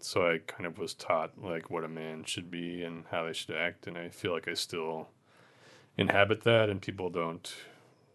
So 0.00 0.30
I 0.30 0.38
kind 0.46 0.66
of 0.66 0.78
was 0.78 0.94
taught 0.94 1.42
like 1.42 1.70
what 1.70 1.84
a 1.84 1.88
man 1.88 2.24
should 2.24 2.50
be 2.50 2.82
and 2.82 3.04
how 3.10 3.24
they 3.24 3.32
should 3.32 3.56
act, 3.56 3.86
and 3.86 3.96
I 3.96 4.08
feel 4.08 4.32
like 4.32 4.48
I 4.48 4.54
still 4.54 5.08
inhabit 5.96 6.42
that, 6.44 6.68
and 6.68 6.82
people 6.82 7.08
don't 7.08 7.54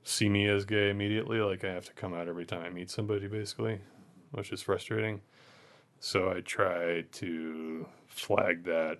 see 0.04 0.30
me 0.30 0.48
as 0.48 0.66
gay 0.66 0.90
immediately. 0.90 1.40
Like 1.40 1.64
I 1.64 1.74
have 1.74 1.86
to 1.86 1.94
come 1.94 2.14
out 2.14 2.28
every 2.28 2.46
time 2.46 2.64
I 2.64 2.70
meet 2.70 2.90
somebody, 2.90 3.28
basically, 3.28 3.82
which 4.32 4.52
is 4.52 4.62
frustrating. 4.62 5.22
So 6.00 6.32
I 6.32 6.42
try 6.42 7.02
to 7.12 7.88
flag 8.08 8.64
that 8.64 9.00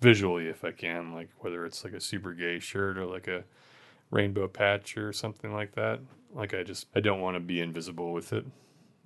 visually 0.00 0.48
if 0.48 0.64
I 0.64 0.72
can, 0.72 1.14
like 1.14 1.30
whether 1.38 1.64
it's 1.64 1.84
like 1.84 1.92
a 1.92 2.00
super 2.00 2.32
gay 2.32 2.58
shirt 2.58 2.98
or 2.98 3.06
like 3.06 3.28
a 3.28 3.44
rainbow 4.10 4.48
patch 4.48 4.96
or 4.96 5.12
something 5.12 5.52
like 5.52 5.72
that. 5.74 6.00
Like 6.34 6.54
I 6.54 6.62
just 6.62 6.86
I 6.94 7.00
don't 7.00 7.20
want 7.20 7.36
to 7.36 7.40
be 7.40 7.60
invisible 7.60 8.12
with 8.12 8.32
it. 8.32 8.44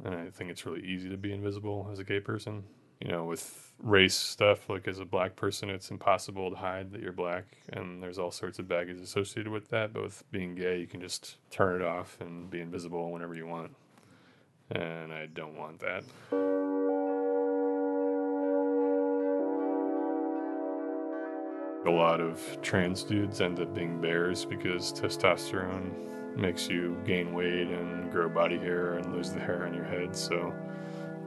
And 0.05 0.15
I 0.15 0.31
think 0.31 0.51
it's 0.51 0.67
really 0.67 0.85
easy 0.85 1.09
to 1.09 1.17
be 1.17 1.33
invisible 1.33 1.89
as 1.93 1.99
a 1.99 2.05
gay 2.05 2.21
person. 2.21 2.65
You 3.01 3.09
know, 3.13 3.25
with 3.25 3.73
race 3.79 4.15
stuff, 4.15 4.71
like 4.71 4.89
as 4.89 5.01
a 5.01 5.05
black 5.05 5.37
person, 5.37 5.69
it's 5.69 5.91
impossible 5.91 6.51
to 6.51 6.57
hide 6.57 6.93
that 6.93 7.03
you're 7.03 7.13
black. 7.13 7.45
And 7.73 8.03
there's 8.03 8.19
all 8.19 8.31
sorts 8.31 8.59
of 8.59 8.67
baggage 8.69 9.01
associated 9.01 9.53
with 9.53 9.69
that. 9.71 9.93
But 9.93 10.03
with 10.03 10.25
being 10.31 10.55
gay, 10.55 10.81
you 10.81 10.87
can 10.87 11.01
just 11.01 11.37
turn 11.51 11.81
it 11.81 11.87
off 11.87 12.17
and 12.21 12.49
be 12.51 12.61
invisible 12.61 13.11
whenever 13.13 13.35
you 13.35 13.47
want. 13.47 13.75
And 14.71 15.13
I 15.13 15.27
don't 15.27 15.57
want 15.57 15.79
that. 15.81 16.05
A 21.87 21.91
lot 21.91 22.21
of 22.21 22.59
trans 22.63 23.05
dudes 23.05 23.41
end 23.41 23.61
up 23.61 23.73
being 23.73 24.01
bears 24.01 24.45
because 24.45 24.93
testosterone 24.93 26.37
makes 26.37 26.69
you 26.69 27.01
gain 27.07 27.33
weight 27.33 27.69
and 27.69 28.11
grow 28.11 28.29
body 28.29 28.59
hair 28.59 28.95
and 28.95 29.15
lose 29.15 29.31
the 29.31 29.39
hair 29.39 29.65
on 29.65 29.73
your 29.73 29.85
head. 29.85 30.17
So, 30.17 30.53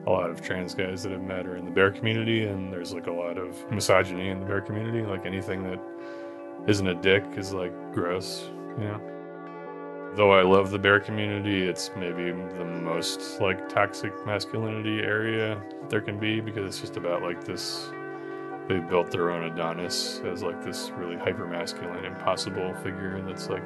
a 0.09 0.11
lot 0.11 0.29
of 0.31 0.41
trans 0.41 0.73
guys 0.73 1.03
that 1.03 1.13
I've 1.13 1.21
met 1.21 1.45
are 1.45 1.55
in 1.55 1.65
the 1.65 1.71
bear 1.71 1.91
community, 1.91 2.47
and 2.47 2.73
there's 2.73 2.93
like 2.93 3.05
a 3.05 3.11
lot 3.11 3.37
of 3.37 3.69
misogyny 3.71 4.29
in 4.29 4.39
the 4.39 4.45
bear 4.45 4.59
community. 4.59 5.03
Like 5.03 5.25
anything 5.25 5.63
that 5.63 5.79
isn't 6.67 6.87
a 6.87 6.95
dick 6.95 7.23
is 7.37 7.53
like 7.53 7.71
gross, 7.93 8.49
you 8.79 8.85
know. 8.85 9.01
Though 10.15 10.31
I 10.31 10.41
love 10.41 10.71
the 10.71 10.79
bear 10.79 10.99
community, 10.99 11.61
it's 11.61 11.91
maybe 11.95 12.31
the 12.31 12.65
most 12.65 13.39
like 13.39 13.69
toxic 13.69 14.11
masculinity 14.25 15.01
area 15.01 15.61
there 15.89 16.01
can 16.01 16.19
be 16.19 16.41
because 16.41 16.65
it's 16.65 16.81
just 16.81 16.97
about 16.97 17.21
like 17.21 17.43
this 17.43 17.91
they 18.67 18.79
built 18.79 19.11
their 19.11 19.31
own 19.31 19.43
Adonis 19.43 20.21
as 20.31 20.43
like 20.43 20.63
this 20.63 20.91
really 20.91 21.17
hyper 21.17 21.47
masculine, 21.47 22.05
impossible 22.05 22.73
figure 22.75 23.21
that's 23.25 23.49
like 23.49 23.63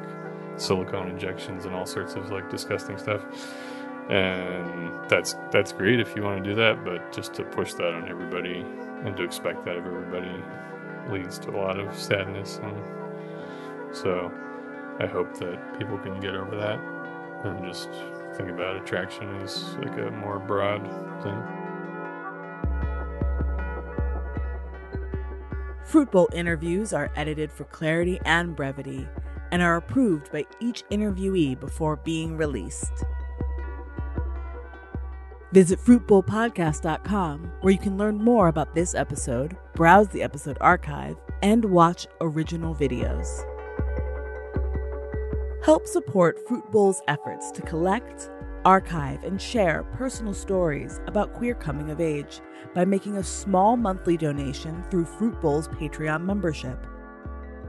silicone 0.55 1.09
injections 1.09 1.65
and 1.65 1.73
all 1.73 1.85
sorts 1.85 2.15
of 2.15 2.31
like 2.31 2.49
disgusting 2.49 2.97
stuff. 2.97 3.21
And 4.09 5.09
that's 5.09 5.35
that's 5.51 5.71
great 5.71 5.99
if 5.99 6.15
you 6.15 6.23
want 6.23 6.43
to 6.43 6.49
do 6.49 6.55
that, 6.55 6.83
but 6.83 7.11
just 7.13 7.33
to 7.35 7.43
push 7.43 7.73
that 7.73 7.93
on 7.93 8.09
everybody 8.09 8.65
and 9.05 9.15
to 9.17 9.23
expect 9.23 9.65
that 9.65 9.77
of 9.77 9.85
everybody 9.85 10.43
leads 11.09 11.39
to 11.39 11.51
a 11.51 11.57
lot 11.57 11.79
of 11.79 11.97
sadness. 11.97 12.59
And 12.63 13.95
so 13.95 14.31
I 14.99 15.05
hope 15.05 15.37
that 15.39 15.79
people 15.79 15.97
can 15.99 16.19
get 16.19 16.35
over 16.35 16.55
that 16.55 16.79
and 17.45 17.65
just 17.65 17.89
think 18.35 18.49
about 18.49 18.75
attraction 18.75 19.41
as 19.41 19.75
like 19.77 19.97
a 19.97 20.11
more 20.11 20.39
broad 20.39 20.81
thing. 21.23 21.41
Fruit 25.85 26.09
Bowl 26.09 26.29
interviews 26.33 26.91
are 26.93 27.11
edited 27.15 27.51
for 27.51 27.65
clarity 27.65 28.19
and 28.25 28.55
brevity 28.55 29.07
and 29.51 29.61
are 29.61 29.75
approved 29.75 30.31
by 30.31 30.45
each 30.59 30.83
interviewee 30.89 31.59
before 31.59 31.97
being 31.97 32.35
released. 32.35 33.05
Visit 35.53 35.77
fruitbowlpodcast.com 35.79 37.51
where 37.61 37.71
you 37.71 37.77
can 37.77 37.95
learn 37.95 38.17
more 38.17 38.47
about 38.47 38.73
this 38.73 38.95
episode, 38.95 39.55
browse 39.75 40.07
the 40.07 40.23
episode 40.23 40.57
archive, 40.59 41.15
and 41.43 41.63
watch 41.63 42.07
original 42.21 42.73
videos. 42.73 43.27
Help 45.63 45.85
support 45.85 46.39
Fruit 46.47 46.63
Bowl's 46.71 47.03
efforts 47.07 47.51
to 47.51 47.61
collect, 47.61 48.31
archive, 48.65 49.23
and 49.23 49.39
share 49.39 49.83
personal 49.93 50.33
stories 50.33 50.99
about 51.05 51.33
queer 51.33 51.53
coming 51.53 51.91
of 51.91 52.01
age 52.01 52.41
by 52.73 52.83
making 52.83 53.17
a 53.17 53.23
small 53.23 53.77
monthly 53.77 54.17
donation 54.17 54.83
through 54.89 55.05
Fruit 55.05 55.39
Bowl's 55.39 55.67
Patreon 55.67 56.25
membership. 56.25 56.83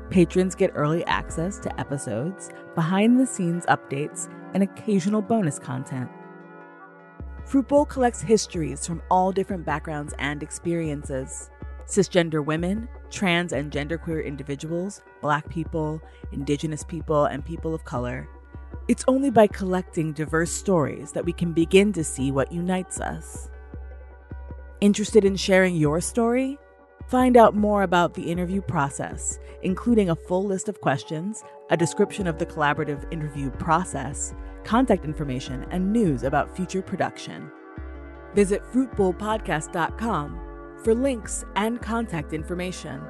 Patrons 0.09 0.55
get 0.55 0.71
early 0.75 1.05
access 1.05 1.59
to 1.59 1.79
episodes, 1.79 2.49
behind 2.75 3.21
the 3.21 3.27
scenes 3.27 3.67
updates, 3.67 4.33
and 4.55 4.63
occasional 4.63 5.21
bonus 5.21 5.59
content. 5.59 6.09
Fruit 7.45 7.69
Bowl 7.69 7.85
collects 7.85 8.23
histories 8.23 8.87
from 8.87 9.03
all 9.11 9.31
different 9.31 9.65
backgrounds 9.65 10.15
and 10.19 10.43
experiences 10.43 11.51
cisgender 11.87 12.43
women, 12.43 12.89
trans 13.11 13.53
and 13.53 13.71
genderqueer 13.71 14.25
individuals, 14.25 15.03
black 15.21 15.47
people, 15.51 16.01
indigenous 16.33 16.83
people, 16.83 17.27
and 17.27 17.45
people 17.45 17.75
of 17.75 17.85
color. 17.85 18.27
It's 18.89 19.05
only 19.07 19.31
by 19.31 19.47
collecting 19.47 20.13
diverse 20.13 20.51
stories 20.51 21.13
that 21.13 21.25
we 21.25 21.33
can 21.33 21.53
begin 21.53 21.93
to 21.93 22.03
see 22.03 22.31
what 22.31 22.51
unites 22.51 23.01
us. 23.01 23.51
Interested 24.81 25.25
in 25.25 25.37
sharing 25.37 25.77
your 25.77 26.01
story? 26.01 26.59
Find 27.07 27.37
out 27.37 27.55
more 27.55 27.83
about 27.83 28.15
the 28.15 28.31
interview 28.31 28.63
process, 28.63 29.39
including 29.63 30.09
a 30.09 30.17
full 30.17 30.45
list 30.45 30.69
of 30.69 30.81
questions, 30.81 31.45
a 31.71 31.77
description 31.77 32.27
of 32.27 32.39
the 32.39 32.47
collaborative 32.47 33.11
interview 33.13 33.51
process, 33.51 34.35
contact 34.65 35.05
information, 35.05 35.67
and 35.71 35.93
news 35.93 36.23
about 36.23 36.55
future 36.55 36.83
production. 36.83 37.51
Visit 38.35 38.63
fruitbowlpodcast.com 38.73 40.41
for 40.83 40.95
links 40.95 41.45
and 41.57 41.81
contact 41.81 42.33
information. 42.33 43.01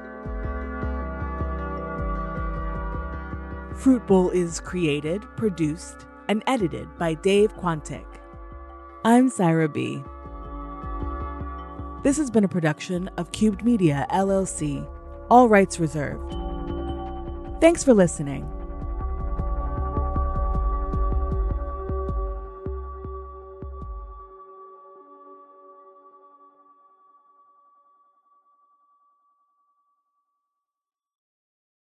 Fruit 3.74 4.06
Bowl 4.06 4.30
is 4.30 4.60
created, 4.60 5.22
produced, 5.36 6.06
and 6.28 6.42
edited 6.46 6.88
by 6.98 7.14
Dave 7.14 7.54
Quantick. 7.56 8.06
I'm 9.04 9.28
Syra 9.28 9.68
B. 9.68 10.02
This 12.04 12.16
has 12.18 12.30
been 12.30 12.44
a 12.44 12.48
production 12.48 13.08
of 13.16 13.32
Cubed 13.32 13.64
Media, 13.64 14.06
LLC. 14.10 14.86
All 15.30 15.48
rights 15.48 15.80
reserved. 15.80 16.34
Thanks 17.60 17.82
for 17.82 17.94
listening. 17.94 18.53